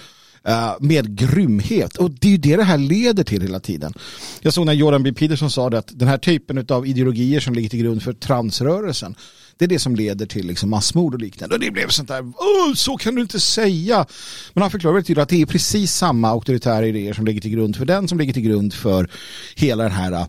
Eh, 0.46 0.74
med 0.80 1.18
grymhet. 1.18 1.98
Och 1.98 2.12
det 2.12 2.28
är 2.28 2.32
ju 2.32 2.38
det 2.38 2.56
det 2.56 2.64
här 2.64 2.78
leder 2.78 3.24
till 3.24 3.42
hela 3.42 3.60
tiden. 3.60 3.94
Jag 4.42 4.54
såg 4.54 4.66
när 4.66 4.74
Jordan 4.74 5.04
B. 5.04 5.14
Peterson 5.14 5.52
sa 5.52 5.70
det 5.70 5.78
att 5.78 6.00
den 6.00 6.08
här 6.08 6.18
typen 6.18 6.66
av 6.70 6.88
ideologier 6.88 7.40
som 7.40 7.54
ligger 7.54 7.70
till 7.70 7.80
grund 7.80 8.04
för 8.04 8.14
transrörelsen 8.14 9.16
det 9.58 9.66
är 9.66 9.70
det 9.70 9.80
som 9.80 9.96
leder 9.96 10.26
till 10.26 10.48
liksom 10.48 10.70
massmord 10.70 11.14
och 11.14 11.20
liknande. 11.20 11.56
Och 11.56 11.62
det 11.62 11.72
blev 11.72 11.88
sånt 11.88 12.08
där, 12.08 12.22
oh, 12.22 12.74
så 12.76 12.98
kan 12.98 13.16
du 13.16 13.22
inte 13.22 13.40
säga. 13.40 14.06
Men 14.54 14.62
han 14.62 14.72
förklarar 14.72 14.94
väldigt 14.94 15.08
till 15.08 15.20
att 15.20 15.30
det 15.30 15.42
är 15.42 15.46
precis 15.46 15.94
samma 15.94 16.30
auktoritära 16.30 16.88
idéer 16.88 17.14
som 17.14 17.26
ligger 17.26 17.42
till 17.42 17.52
grund 17.52 17.76
för 17.76 17.86
den 17.86 18.08
som 18.08 18.18
ligger 18.18 18.34
till 18.34 18.44
grund 18.44 18.74
för 18.74 19.10
hela 19.56 19.84
den 19.84 19.92
här 19.92 20.12
eh, 20.12 20.26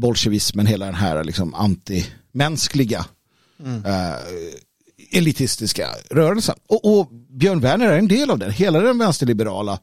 bolsjevismen, 0.00 0.66
hela 0.66 0.86
den 0.86 0.94
här 0.94 1.24
liksom 1.24 1.54
antimänskliga 1.54 3.04
äh, 3.84 4.16
elitistiska 5.10 5.88
rörelsen. 6.10 6.54
Och, 6.66 6.98
och 6.98 7.08
Björn 7.12 7.60
Werner 7.60 7.86
är 7.86 7.98
en 7.98 8.08
del 8.08 8.30
av 8.30 8.38
den. 8.38 8.50
Hela 8.50 8.80
den 8.80 8.98
vänsterliberala 8.98 9.78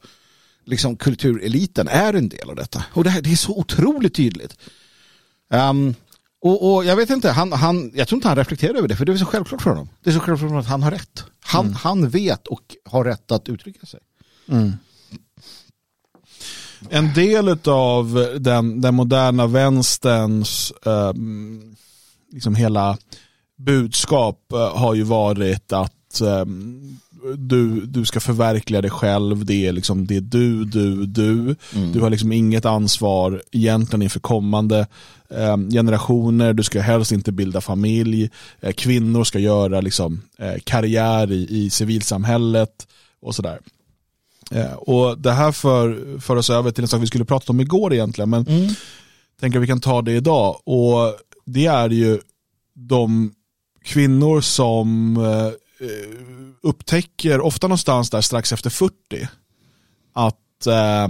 liksom, 0.66 0.98
kultureliten 0.98 1.88
är 1.88 2.14
en 2.14 2.30
del 2.30 2.50
av 2.50 2.56
detta. 2.56 2.84
Och 2.94 3.04
det, 3.04 3.10
här, 3.10 3.22
det 3.22 3.32
är 3.32 3.36
så 3.36 3.60
otroligt 3.60 4.16
tydligt. 4.16 4.58
Ehm, 5.52 5.96
och, 6.42 6.74
och 6.76 6.86
jag 6.86 6.96
vet 6.96 7.10
inte, 7.10 7.32
han, 7.32 7.52
han, 7.52 7.92
jag 7.96 8.08
tror 8.08 8.18
inte 8.18 8.28
han 8.28 8.38
reflekterar 8.38 8.76
över 8.76 8.88
det, 8.88 8.96
för 8.96 9.06
det 9.06 9.12
är 9.12 9.18
så 9.18 9.26
självklart 9.26 9.62
för 9.62 9.70
honom. 9.70 9.90
Det 10.04 10.10
är 10.10 10.14
så 10.14 10.20
självklart 10.20 10.40
för 10.40 10.48
honom 10.48 10.62
att 10.62 10.68
han 10.68 10.84
har 10.84 10.92
rätt. 10.92 11.24
Han, 11.40 11.74
han 11.74 12.10
vet 12.10 12.48
och 12.48 12.76
har 12.86 13.04
rätt 13.04 13.32
att 13.32 13.50
uttrycka 13.50 13.86
sig. 13.86 14.00
En 16.90 17.14
del 17.14 17.58
av 17.66 18.28
den, 18.40 18.82
den 18.82 18.96
moderna 18.96 19.48
vänsterns 19.48 20.74
ehm, 20.86 21.76
liksom 22.32 22.56
hela 22.56 22.98
budskap 23.58 24.52
eh, 24.54 24.78
har 24.78 24.94
ju 24.94 25.04
varit 25.04 25.74
att 25.74 26.22
ehm, 26.22 26.98
du, 27.38 27.86
du 27.86 28.06
ska 28.06 28.20
förverkliga 28.20 28.82
dig 28.82 28.92
själv, 28.92 29.46
det 29.46 29.68
är, 29.68 29.72
liksom, 29.72 30.08
det 30.08 30.16
är 30.16 30.22
du, 30.22 30.66
du, 30.66 31.06
du. 31.06 31.56
Du 31.94 32.02
har 32.02 32.10
liksom 32.10 32.32
inget 32.32 32.66
ansvar 32.66 33.44
egentligen 33.52 34.02
inför 34.02 34.20
kommande 34.20 34.88
ehm, 35.30 35.70
generationer, 35.70 36.54
du 36.54 36.64
ska 36.64 36.82
helst 36.82 37.12
inte 37.12 37.32
bilda 37.32 37.62
familj, 37.62 38.30
Eh, 38.62 38.72
kvinnor 38.72 39.24
ska 39.24 39.40
göra 39.40 39.82
liksom, 39.82 40.22
eh, 40.38 40.54
karriär 40.64 41.32
i, 41.32 41.48
i 41.50 41.70
civilsamhället 41.70 42.88
och 43.22 43.36
sådär. 43.36 43.60
Eh, 44.52 44.74
och 44.74 45.18
det 45.18 45.32
här 45.32 45.52
för, 45.52 46.20
för 46.20 46.36
oss 46.36 46.50
över 46.50 46.72
till 46.72 46.84
en 46.84 46.88
sak 46.88 47.02
vi 47.02 47.08
skulle 47.08 47.26
prata 47.26 47.52
om 47.52 47.60
igår 47.60 47.94
egentligen, 47.94 48.30
men 48.30 48.48
mm. 48.48 48.74
tänker 49.40 49.60
att 49.60 49.64
vi 49.64 49.68
kan 49.68 49.82
ta 49.82 50.02
det 50.02 50.12
idag. 50.12 50.62
Och 50.64 51.16
det 51.46 51.66
är 51.66 51.90
ju 51.90 52.20
de 52.74 53.34
kvinnor 53.84 54.42
som 54.42 55.18
eh, 55.18 55.52
upptäcker, 56.62 57.42
ofta 57.42 57.68
någonstans 57.68 58.10
där 58.10 58.22
strax 58.22 58.52
efter 58.52 58.70
40, 58.70 58.94
att 60.14 60.68
eh, 60.68 61.08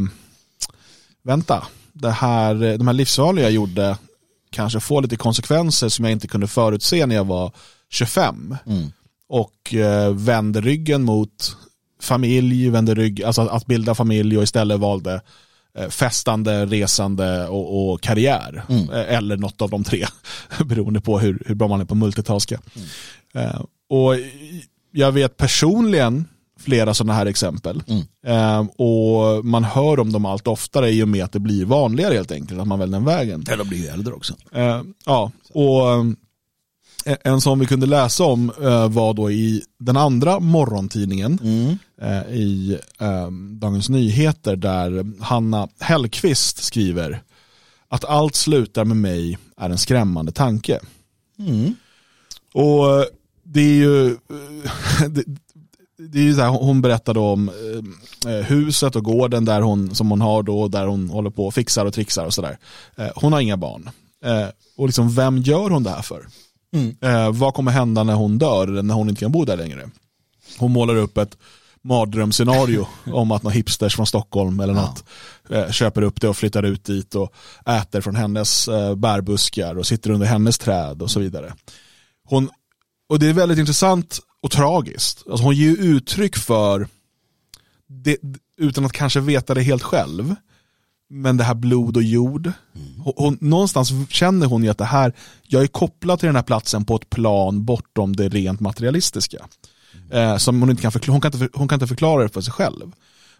vänta, 1.24 1.68
det 1.94 2.12
här, 2.12 2.78
de 2.78 2.88
här 2.88 2.94
livsvalen 2.94 3.44
jag 3.44 3.52
gjorde 3.52 3.98
kanske 4.50 4.80
får 4.80 5.02
lite 5.02 5.16
konsekvenser 5.16 5.90
som 5.90 6.06
jag 6.06 6.12
inte 6.12 6.28
kunde 6.28 6.48
förutse 6.48 7.06
när 7.06 7.16
jag 7.16 7.26
var 7.26 7.52
25. 7.90 8.58
Mm. 8.66 8.92
Och 9.28 9.74
eh, 9.74 10.14
vände 10.14 10.62
ryggen 10.62 11.04
mot 11.04 11.58
familj, 12.06 12.70
vände 12.70 12.96
rygg, 12.96 13.24
alltså 13.24 13.42
att 13.42 13.66
bilda 13.66 13.96
familj 13.96 14.38
och 14.38 14.44
istället 14.44 14.80
valde 14.80 15.22
eh, 15.78 15.90
festande, 15.90 16.66
resande 16.66 17.48
och, 17.48 17.94
och 17.94 18.02
karriär. 18.02 18.64
Mm. 18.70 18.90
Eh, 18.90 19.18
eller 19.18 19.38
något 19.38 19.62
av 19.62 19.70
de 19.70 19.84
tre, 19.84 20.06
beroende 20.66 21.02
på 21.02 21.20
hur, 21.20 21.44
hur 21.46 21.56
bra 21.56 21.68
man 21.68 21.82
är 21.82 21.86
på 21.86 21.96
multitaska. 21.96 22.62
Mm. 22.76 23.50
Eh, 23.50 23.62
och 23.90 24.14
jag 24.92 25.12
vet 25.12 25.38
personligen 25.38 26.26
flera 26.60 26.94
sådana 26.94 27.14
här 27.14 27.26
exempel. 27.26 27.84
Mm. 27.88 28.68
Och 28.68 29.46
man 29.46 29.64
hör 29.64 30.00
om 30.00 30.12
dem 30.12 30.26
allt 30.26 30.48
oftare 30.48 30.92
i 30.92 31.04
och 31.04 31.08
med 31.08 31.24
att 31.24 31.32
det 31.32 31.40
blir 31.40 31.66
vanligare 31.66 32.14
helt 32.14 32.32
enkelt, 32.32 32.60
att 32.62 32.68
man 32.68 32.80
väljer 32.80 32.94
den 32.94 33.06
vägen. 33.06 33.46
Eller 33.50 33.64
blir 33.64 33.94
äldre 33.94 34.14
också. 34.14 34.34
Ja, 35.06 35.32
och 35.54 35.82
en 37.06 37.42
som 37.42 37.60
vi 37.60 37.66
kunde 37.66 37.86
läsa 37.86 38.24
om 38.24 38.52
eh, 38.62 38.90
var 38.90 39.14
då 39.14 39.32
i 39.32 39.64
den 39.80 39.98
andra 39.98 40.40
morgontidningen 40.40 41.40
mm. 41.44 41.78
Eh, 42.02 42.36
i 42.36 42.80
Dagens 43.60 43.90
Nyheter 43.90 44.56
där 44.56 45.06
Hanna 45.24 45.68
Hellqvist 45.80 46.64
skriver 46.64 47.22
att 47.90 48.06
allt 48.06 48.36
slutar 48.36 48.86
med 48.86 48.98
mig 48.98 49.38
är 49.58 49.70
en 49.70 49.78
skrämmande 49.78 50.32
tanke. 50.32 50.80
Mm. 51.40 51.76
Och 52.54 53.00
eh, 53.00 53.06
det 53.44 53.62
är 53.62 53.76
ju, 53.76 54.10
det, 55.10 55.24
det 55.98 56.20
är 56.20 56.24
ju 56.24 56.36
så 56.36 56.42
här, 56.42 56.50
hon 56.50 56.82
berättade 56.82 57.20
om 57.20 57.50
eh, 57.50 58.34
eh, 58.34 58.44
huset 58.44 58.96
och 58.96 59.04
gården 59.04 59.46
där 59.46 59.62
hon, 59.62 59.96
som 59.96 60.10
hon 60.10 60.22
har 60.22 60.44
då, 60.44 60.68
där 60.68 60.88
hon 60.88 61.10
håller 61.10 61.30
på 61.30 61.48
och 61.48 61.54
fixar 61.54 61.86
och 61.86 61.94
trixar 61.94 62.26
och 62.26 62.34
sådär. 62.34 62.58
Eh, 62.96 63.10
hon 63.16 63.34
har 63.34 63.40
inga 63.40 63.58
barn. 63.58 63.90
Eh, 64.24 64.48
och 64.78 64.86
liksom, 64.88 65.16
vem 65.16 65.38
gör 65.38 65.70
hon 65.70 65.84
det 65.84 65.90
här 65.90 66.02
för? 66.02 66.28
Mm. 66.74 66.96
Eh, 67.02 67.32
vad 67.32 67.54
kommer 67.54 67.72
hända 67.72 68.04
när 68.04 68.14
hon 68.14 68.38
dör, 68.38 68.68
när 68.68 68.94
hon 68.94 69.10
inte 69.10 69.20
kan 69.20 69.32
bo 69.32 69.46
där 69.46 69.58
längre? 69.58 69.90
Hon 70.58 70.72
målar 70.72 70.96
upp 70.96 71.18
ett 71.18 71.38
mardrömsscenario 71.82 72.88
om 73.06 73.32
att 73.32 73.44
några 73.44 73.54
hipsters 73.54 73.96
från 73.96 74.08
Stockholm 74.08 74.60
eller 74.60 74.74
något 74.74 75.04
ja. 75.50 75.56
Eh, 75.56 75.72
köper 75.72 76.02
upp 76.02 76.22
det 76.22 76.30
och 76.30 76.38
flyttar 76.38 76.64
ut 76.64 76.86
dit 76.86 77.16
och 77.16 77.34
äter 77.66 78.02
från 78.02 78.16
hennes 78.16 78.70
bärbuskar 78.96 79.78
och 79.78 79.88
sitter 79.88 80.10
under 80.10 80.28
hennes 80.28 80.58
träd 80.58 81.02
och 81.02 81.12
så 81.12 81.20
vidare. 81.20 81.54
Hon, 82.28 82.50
och 83.10 83.20
det 83.20 83.28
är 83.28 83.34
väldigt 83.34 83.60
intressant 83.60 84.20
och 84.42 84.52
tragiskt. 84.52 85.24
Alltså 85.30 85.46
hon 85.46 85.56
ger 85.56 85.78
uttryck 85.78 86.38
för, 86.38 86.88
det, 87.88 88.18
utan 88.58 88.86
att 88.86 88.92
kanske 88.92 89.20
veta 89.20 89.54
det 89.54 89.62
helt 89.62 89.84
själv, 89.84 90.36
men 91.10 91.38
det 91.38 91.44
här 91.44 91.56
blod 91.56 91.98
och 91.98 92.04
jord. 92.04 92.52
Hon, 93.04 93.14
hon, 93.18 93.38
någonstans 93.42 93.92
känner 94.10 94.48
hon 94.48 94.64
ju 94.64 94.70
att 94.70 94.78
det 94.78 94.86
här, 94.86 95.14
jag 95.44 95.64
är 95.64 95.68
kopplad 95.68 96.20
till 96.20 96.28
den 96.28 96.36
här 96.36 96.44
platsen 96.44 96.86
på 96.86 96.96
ett 96.96 97.10
plan 97.10 97.66
bortom 97.66 98.16
det 98.16 98.30
rent 98.30 98.60
materialistiska. 98.60 99.46
Eh, 100.12 100.38
som 100.38 100.60
hon 100.60 100.70
inte 100.70 100.82
kan 100.82 100.92
förklara, 100.92 101.14
hon 101.14 101.22
kan 101.22 101.34
inte, 101.34 101.50
hon 101.54 101.68
kan 101.68 101.76
inte 101.76 101.88
förklara 101.88 102.24
det 102.24 102.30
för 102.30 102.42
sig 102.42 102.54
själv. 102.54 102.92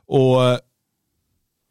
Och 0.08 0.42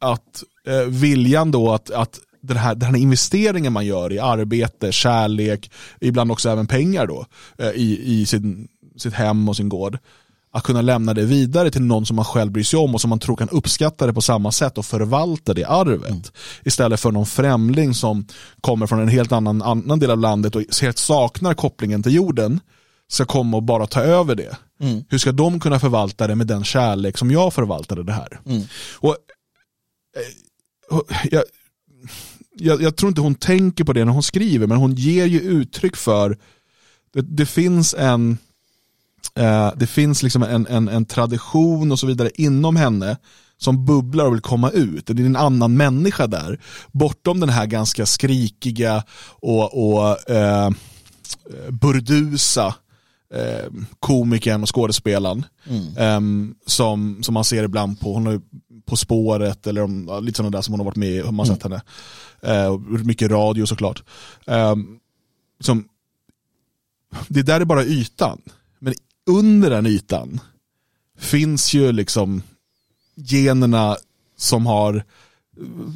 att 0.01 0.43
eh, 0.67 0.87
viljan 0.87 1.51
då 1.51 1.73
att, 1.73 1.91
att 1.91 2.19
den 2.41 2.57
här, 2.57 2.75
den 2.75 2.89
här 2.89 2.97
investeringen 2.97 3.73
man 3.73 3.85
gör 3.85 4.11
i 4.11 4.19
arbete, 4.19 4.91
kärlek, 4.91 5.71
ibland 6.01 6.31
också 6.31 6.49
även 6.49 6.67
pengar 6.67 7.07
då, 7.07 7.25
eh, 7.57 7.69
i, 7.69 8.01
i 8.03 8.25
sin, 8.25 8.67
sitt 8.97 9.13
hem 9.13 9.49
och 9.49 9.55
sin 9.55 9.69
gård. 9.69 9.97
Att 10.55 10.63
kunna 10.63 10.81
lämna 10.81 11.13
det 11.13 11.25
vidare 11.25 11.71
till 11.71 11.81
någon 11.81 12.05
som 12.05 12.15
man 12.15 12.25
själv 12.25 12.51
bryr 12.51 12.63
sig 12.63 12.79
om 12.79 12.95
och 12.95 13.01
som 13.01 13.09
man 13.09 13.19
tror 13.19 13.35
kan 13.35 13.49
uppskatta 13.49 14.07
det 14.07 14.13
på 14.13 14.21
samma 14.21 14.51
sätt 14.51 14.77
och 14.77 14.85
förvalta 14.85 15.53
det 15.53 15.65
arvet. 15.65 16.09
Mm. 16.09 16.21
Istället 16.63 16.99
för 16.99 17.11
någon 17.11 17.25
främling 17.25 17.93
som 17.93 18.27
kommer 18.61 18.87
från 18.87 18.99
en 18.99 19.07
helt 19.07 19.31
annan, 19.31 19.61
annan 19.61 19.99
del 19.99 20.11
av 20.11 20.19
landet 20.19 20.55
och 20.55 20.61
helt 20.81 20.97
saknar 20.97 21.53
kopplingen 21.53 22.03
till 22.03 22.13
jorden 22.13 22.59
ska 23.07 23.25
komma 23.25 23.57
och 23.57 23.63
bara 23.63 23.87
ta 23.87 24.01
över 24.01 24.35
det. 24.35 24.57
Mm. 24.79 25.03
Hur 25.09 25.17
ska 25.17 25.31
de 25.31 25.59
kunna 25.59 25.79
förvalta 25.79 26.27
det 26.27 26.35
med 26.35 26.47
den 26.47 26.63
kärlek 26.63 27.17
som 27.17 27.31
jag 27.31 27.53
förvaltade 27.53 28.03
det 28.03 28.13
här? 28.13 28.39
Mm. 28.45 28.63
Och, 28.95 29.15
eh, 30.17 31.07
jag, 31.31 31.43
jag, 32.55 32.81
jag, 32.81 32.95
tror 32.95 33.09
inte 33.09 33.21
hon 33.21 33.35
tänker 33.35 33.83
på 33.83 33.93
det 33.93 34.05
när 34.05 34.11
hon 34.11 34.23
skriver, 34.23 34.67
men 34.67 34.77
hon 34.77 34.95
ger 34.95 35.25
ju 35.25 35.39
uttryck 35.39 35.95
för 35.95 36.37
det, 37.13 37.21
det 37.21 37.45
finns 37.45 37.93
en 37.93 38.37
eh, 39.35 39.71
det 39.75 39.87
finns 39.87 40.23
liksom 40.23 40.43
en, 40.43 40.67
en, 40.67 40.87
en 40.87 41.05
tradition 41.05 41.91
och 41.91 41.99
så 41.99 42.07
vidare 42.07 42.29
inom 42.35 42.75
henne 42.75 43.17
som 43.57 43.85
bubblar 43.85 44.25
och 44.25 44.33
vill 44.33 44.41
komma 44.41 44.69
ut. 44.69 45.05
Det 45.07 45.23
är 45.23 45.25
en 45.25 45.35
annan 45.35 45.77
människa 45.77 46.27
där. 46.27 46.59
Bortom 46.91 47.39
den 47.39 47.49
här 47.49 47.65
ganska 47.65 48.05
skrikiga 48.05 49.03
och, 49.39 49.95
och 49.97 50.29
eh, 50.29 50.69
burdusa 51.69 52.75
eh, 53.33 53.71
komikern 53.99 54.61
och 54.61 54.75
skådespelaren. 54.75 55.45
Mm. 55.69 55.97
Eh, 55.97 56.55
som, 56.65 57.23
som 57.23 57.33
man 57.33 57.43
ser 57.43 57.63
ibland 57.63 57.99
på, 57.99 58.13
hon 58.13 58.25
har 58.25 58.41
På 58.85 58.95
spåret 58.95 59.67
eller 59.67 59.81
om, 59.81 60.19
lite 60.21 60.37
sådana 60.37 60.57
där 60.57 60.61
som 60.61 60.73
hon 60.73 60.79
har 60.79 60.85
varit 60.85 60.95
med 60.95 61.09
i, 61.09 61.21
har 61.21 61.31
man 61.31 61.45
sett 61.45 61.65
mm. 61.65 61.79
henne. 62.41 62.65
Eh, 62.65 62.79
mycket 62.79 63.31
radio 63.31 63.65
såklart. 63.65 64.03
Eh, 64.47 64.75
som, 65.59 65.87
det 67.27 67.41
där 67.41 67.61
är 67.61 67.65
bara 67.65 67.83
ytan. 67.83 68.41
Men 68.79 68.93
under 69.25 69.69
den 69.69 69.85
ytan 69.85 70.39
finns 71.17 71.73
ju 71.73 71.91
liksom 71.91 72.41
generna 73.15 73.97
som 74.37 74.65
har 74.65 74.95
eh, 74.95 75.03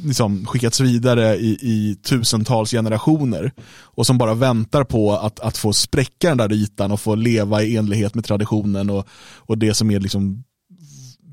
liksom 0.04 0.46
skickats 0.46 0.80
vidare 0.80 1.36
i, 1.36 1.58
i, 1.60 1.96
tusentals 2.02 2.70
generationer 2.70 3.52
och 3.80 4.06
som 4.06 4.18
bara 4.18 4.34
väntar 4.34 4.84
på 4.84 5.12
att, 5.12 5.40
att 5.40 5.58
få 5.58 5.72
spräcka 5.72 6.28
den 6.28 6.38
där 6.38 6.52
ytan 6.52 6.92
och 6.92 7.00
få 7.00 7.14
leva 7.14 7.62
i 7.62 7.76
enlighet 7.76 8.14
med 8.14 8.24
traditionen 8.24 8.90
och, 8.90 9.08
och 9.36 9.58
det 9.58 9.74
som 9.74 9.90
är 9.90 10.00
liksom 10.00 10.44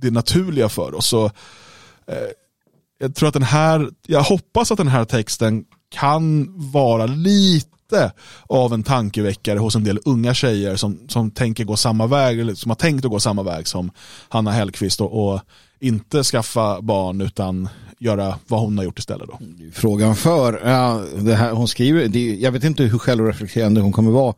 det 0.01 0.11
naturliga 0.11 0.69
för 0.69 0.95
oss. 0.95 1.07
Så, 1.07 1.25
eh, 2.05 2.27
jag 2.99 3.15
tror 3.15 3.27
att 3.27 3.33
den 3.33 3.43
här, 3.43 3.89
jag 4.07 4.23
hoppas 4.23 4.71
att 4.71 4.77
den 4.77 4.87
här 4.87 5.05
texten 5.05 5.65
kan 5.89 6.53
vara 6.71 7.05
lite 7.05 7.76
av 8.47 8.73
en 8.73 8.83
tankeväckare 8.83 9.59
hos 9.59 9.75
en 9.75 9.83
del 9.83 9.99
unga 10.05 10.33
tjejer 10.33 10.75
som, 10.75 10.99
som 11.07 11.31
tänker 11.31 11.63
gå 11.63 11.77
samma 11.77 12.07
väg, 12.07 12.39
eller 12.39 12.55
som 12.55 12.71
har 12.71 12.75
tänkt 12.75 13.05
att 13.05 13.11
gå 13.11 13.19
samma 13.19 13.43
väg 13.43 13.67
som 13.67 13.91
Hanna 14.29 14.51
Hellqvist 14.51 15.01
och, 15.01 15.33
och 15.33 15.41
inte 15.79 16.23
skaffa 16.23 16.81
barn 16.81 17.21
utan 17.21 17.69
göra 17.99 18.39
vad 18.47 18.59
hon 18.59 18.77
har 18.77 18.85
gjort 18.85 18.99
istället. 18.99 19.27
Då. 19.27 19.39
Frågan 19.73 20.15
för, 20.15 20.61
ja, 20.65 21.01
det 21.15 21.35
här, 21.35 21.51
hon 21.51 21.67
skriver, 21.67 22.07
det, 22.07 22.35
jag 22.35 22.51
vet 22.51 22.63
inte 22.63 22.83
hur 22.83 22.99
självreflekterande 22.99 23.81
hon 23.81 23.91
kommer 23.91 24.11
vara 24.11 24.33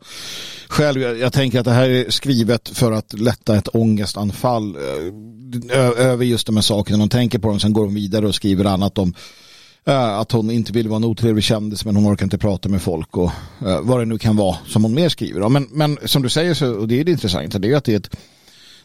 själv. 0.68 1.02
Jag, 1.02 1.18
jag, 1.18 1.32
tänker 1.32 1.58
att 1.58 1.64
det 1.64 1.72
här 1.72 1.90
är 1.90 2.10
skrivet 2.10 2.68
för 2.68 2.92
att 2.92 3.12
lätta 3.12 3.56
ett 3.56 3.68
ångestanfall 3.74 4.76
eh, 4.76 5.78
ö, 5.78 5.92
över 5.92 6.24
just 6.24 6.46
de 6.46 6.56
här 6.56 6.62
sakerna. 6.62 6.98
Hon 6.98 7.08
tänker 7.08 7.38
på 7.38 7.48
dem, 7.48 7.60
sen 7.60 7.72
går 7.72 7.84
hon 7.84 7.94
vidare 7.94 8.26
och 8.26 8.34
skriver 8.34 8.64
annat 8.64 8.98
om 8.98 9.14
att 9.84 10.32
hon 10.32 10.50
inte 10.50 10.72
vill 10.72 10.88
vara 10.88 10.96
en 10.96 11.04
otrevlig 11.04 11.44
kändis 11.44 11.84
men 11.84 11.96
hon 11.96 12.14
orkar 12.14 12.26
inte 12.26 12.38
prata 12.38 12.68
med 12.68 12.82
folk 12.82 13.16
och 13.16 13.30
uh, 13.66 13.80
vad 13.80 14.00
det 14.00 14.04
nu 14.04 14.18
kan 14.18 14.36
vara 14.36 14.56
som 14.66 14.82
hon 14.82 14.94
mer 14.94 15.08
skriver. 15.08 15.48
Men, 15.48 15.68
men 15.70 15.98
som 16.04 16.22
du 16.22 16.28
säger 16.28 16.54
så, 16.54 16.74
och 16.74 16.88
det 16.88 17.00
är 17.00 17.04
det 17.04 17.10
intressanta, 17.10 17.58
det 17.58 17.72
är 17.72 17.76
att 17.76 17.84
det 17.84 17.92
är 17.92 17.96
ett 17.96 18.16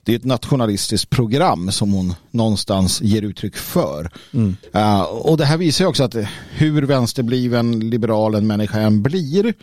det 0.03 0.12
är 0.12 0.15
ett 0.15 0.25
nationalistiskt 0.25 1.10
program 1.10 1.71
som 1.71 1.93
hon 1.93 2.13
någonstans 2.31 3.01
ger 3.01 3.21
uttryck 3.21 3.55
för. 3.55 4.12
Mm. 4.34 4.55
Uh, 4.75 5.01
och 5.01 5.38
det 5.38 5.45
här 5.45 5.58
visar 5.58 5.86
också 5.86 6.03
att 6.03 6.15
hur 6.51 6.81
vänsterbliven 6.81 7.89
liberal 7.89 8.36
en 8.36 8.47
människa 8.47 8.79
än 8.79 9.01
blir 9.03 9.53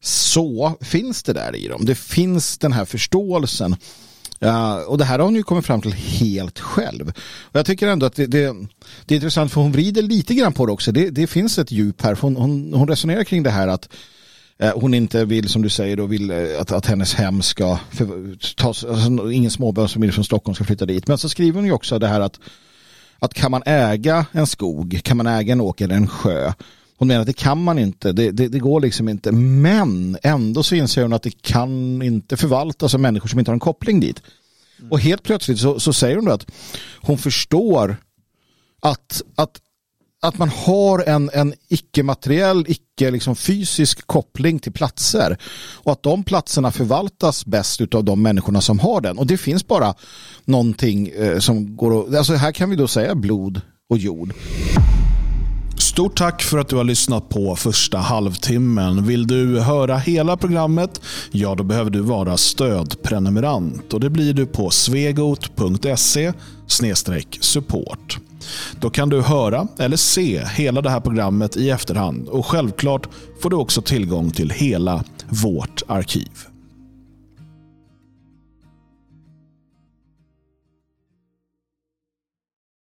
så 0.00 0.76
finns 0.80 1.22
det 1.22 1.32
där 1.32 1.56
i 1.56 1.68
dem. 1.68 1.84
Det 1.84 1.94
finns 1.94 2.58
den 2.58 2.72
här 2.72 2.84
förståelsen. 2.84 3.76
Och 4.86 4.98
det 4.98 5.04
här 5.04 5.18
har 5.18 5.24
hon 5.24 5.34
ju 5.34 5.42
kommit 5.42 5.66
fram 5.66 5.80
till 5.80 5.92
helt 5.92 6.58
själv. 6.58 7.08
Och 7.42 7.56
jag 7.58 7.66
tycker 7.66 7.88
ändå 7.88 8.06
att 8.06 8.14
det, 8.14 8.26
det, 8.26 8.56
det 9.04 9.14
är 9.14 9.16
intressant 9.16 9.52
för 9.52 9.60
hon 9.60 9.72
vrider 9.72 10.02
lite 10.02 10.34
grann 10.34 10.52
på 10.52 10.66
det 10.66 10.72
också. 10.72 10.92
Det, 10.92 11.10
det 11.10 11.26
finns 11.26 11.58
ett 11.58 11.72
djup 11.72 12.02
här. 12.02 12.18
Hon, 12.20 12.36
hon, 12.36 12.74
hon 12.74 12.88
resonerar 12.88 13.24
kring 13.24 13.42
det 13.42 13.50
här 13.50 13.68
att 13.68 13.88
Eh, 14.62 14.72
hon 14.74 14.94
inte 14.94 15.24
vill, 15.24 15.48
som 15.48 15.62
du 15.62 15.68
säger, 15.68 15.96
då 15.96 16.06
vill 16.06 16.30
eh, 16.30 16.60
att, 16.60 16.72
att 16.72 16.86
hennes 16.86 17.14
hem 17.14 17.42
ska 17.42 17.78
tas, 18.56 18.84
alltså, 18.84 19.32
ingen 19.32 19.50
småbarnsfamilj 19.50 20.12
från 20.12 20.24
Stockholm 20.24 20.54
ska 20.54 20.64
flytta 20.64 20.86
dit. 20.86 21.08
Men 21.08 21.18
så 21.18 21.28
skriver 21.28 21.56
hon 21.56 21.66
ju 21.66 21.72
också 21.72 21.98
det 21.98 22.06
här 22.06 22.20
att, 22.20 22.40
att 23.18 23.34
kan 23.34 23.50
man 23.50 23.62
äga 23.66 24.26
en 24.32 24.46
skog, 24.46 25.00
kan 25.04 25.16
man 25.16 25.26
äga 25.26 25.52
en 25.52 25.60
åker 25.60 25.84
eller 25.84 25.94
en 25.94 26.08
sjö? 26.08 26.52
Hon 27.02 27.08
menar 27.08 27.20
att 27.20 27.26
det 27.26 27.32
kan 27.32 27.62
man 27.62 27.78
inte, 27.78 28.12
det, 28.12 28.30
det, 28.30 28.48
det, 28.48 28.58
går 28.58 28.80
liksom 28.80 29.08
inte. 29.08 29.32
Men 29.32 30.16
ändå 30.22 30.62
så 30.62 30.74
inser 30.74 31.02
hon 31.02 31.12
att 31.12 31.22
det 31.22 31.42
kan 31.42 32.02
inte 32.02 32.36
förvaltas 32.36 32.94
av 32.94 33.00
människor 33.00 33.28
som 33.28 33.38
inte 33.38 33.50
har 33.50 33.54
en 33.54 33.60
koppling 33.60 34.00
dit. 34.00 34.22
Och 34.90 35.00
helt 35.00 35.22
plötsligt 35.22 35.58
så, 35.58 35.80
så 35.80 35.92
säger 35.92 36.16
hon 36.16 36.28
att 36.28 36.46
hon 37.00 37.18
förstår 37.18 37.96
att, 38.82 39.22
att, 39.34 39.60
att 40.22 40.38
man 40.38 40.48
har 40.48 41.08
en, 41.08 41.30
en 41.32 41.54
icke-materiell, 41.68 42.64
icke-fysisk 42.68 43.98
liksom 43.98 44.06
koppling 44.06 44.58
till 44.58 44.72
platser 44.72 45.36
och 45.74 45.92
att 45.92 46.02
de 46.02 46.24
platserna 46.24 46.70
förvaltas 46.70 47.46
bäst 47.46 47.94
av 47.94 48.04
de 48.04 48.22
människorna 48.22 48.60
som 48.60 48.78
har 48.78 49.00
den. 49.00 49.18
Och 49.18 49.26
det 49.26 49.36
finns 49.38 49.66
bara 49.66 49.94
någonting 50.44 51.08
eh, 51.08 51.38
som 51.38 51.76
går 51.76 52.00
att, 52.00 52.14
alltså 52.14 52.34
här 52.34 52.52
kan 52.52 52.70
vi 52.70 52.76
då 52.76 52.88
säga 52.88 53.14
blod 53.14 53.60
och 53.88 53.98
jord. 53.98 54.34
Stort 55.92 56.16
tack 56.16 56.42
för 56.42 56.58
att 56.58 56.68
du 56.68 56.76
har 56.76 56.84
lyssnat 56.84 57.28
på 57.28 57.56
första 57.56 57.98
halvtimmen. 57.98 59.06
Vill 59.06 59.26
du 59.26 59.60
höra 59.60 59.96
hela 59.96 60.36
programmet? 60.36 61.00
Ja, 61.30 61.54
då 61.54 61.64
behöver 61.64 61.90
du 61.90 62.00
vara 62.00 62.36
stödprenumerant 62.36 63.94
och 63.94 64.00
det 64.00 64.10
blir 64.10 64.34
du 64.34 64.46
på 64.46 64.70
svegot.se 64.70 66.32
support. 67.40 68.18
Då 68.80 68.90
kan 68.90 69.08
du 69.08 69.22
höra 69.22 69.66
eller 69.78 69.96
se 69.96 70.44
hela 70.44 70.80
det 70.80 70.90
här 70.90 71.00
programmet 71.00 71.56
i 71.56 71.70
efterhand 71.70 72.28
och 72.28 72.46
självklart 72.46 73.08
får 73.42 73.50
du 73.50 73.56
också 73.56 73.82
tillgång 73.82 74.30
till 74.30 74.50
hela 74.50 75.04
vårt 75.28 75.82
arkiv. 75.88 76.51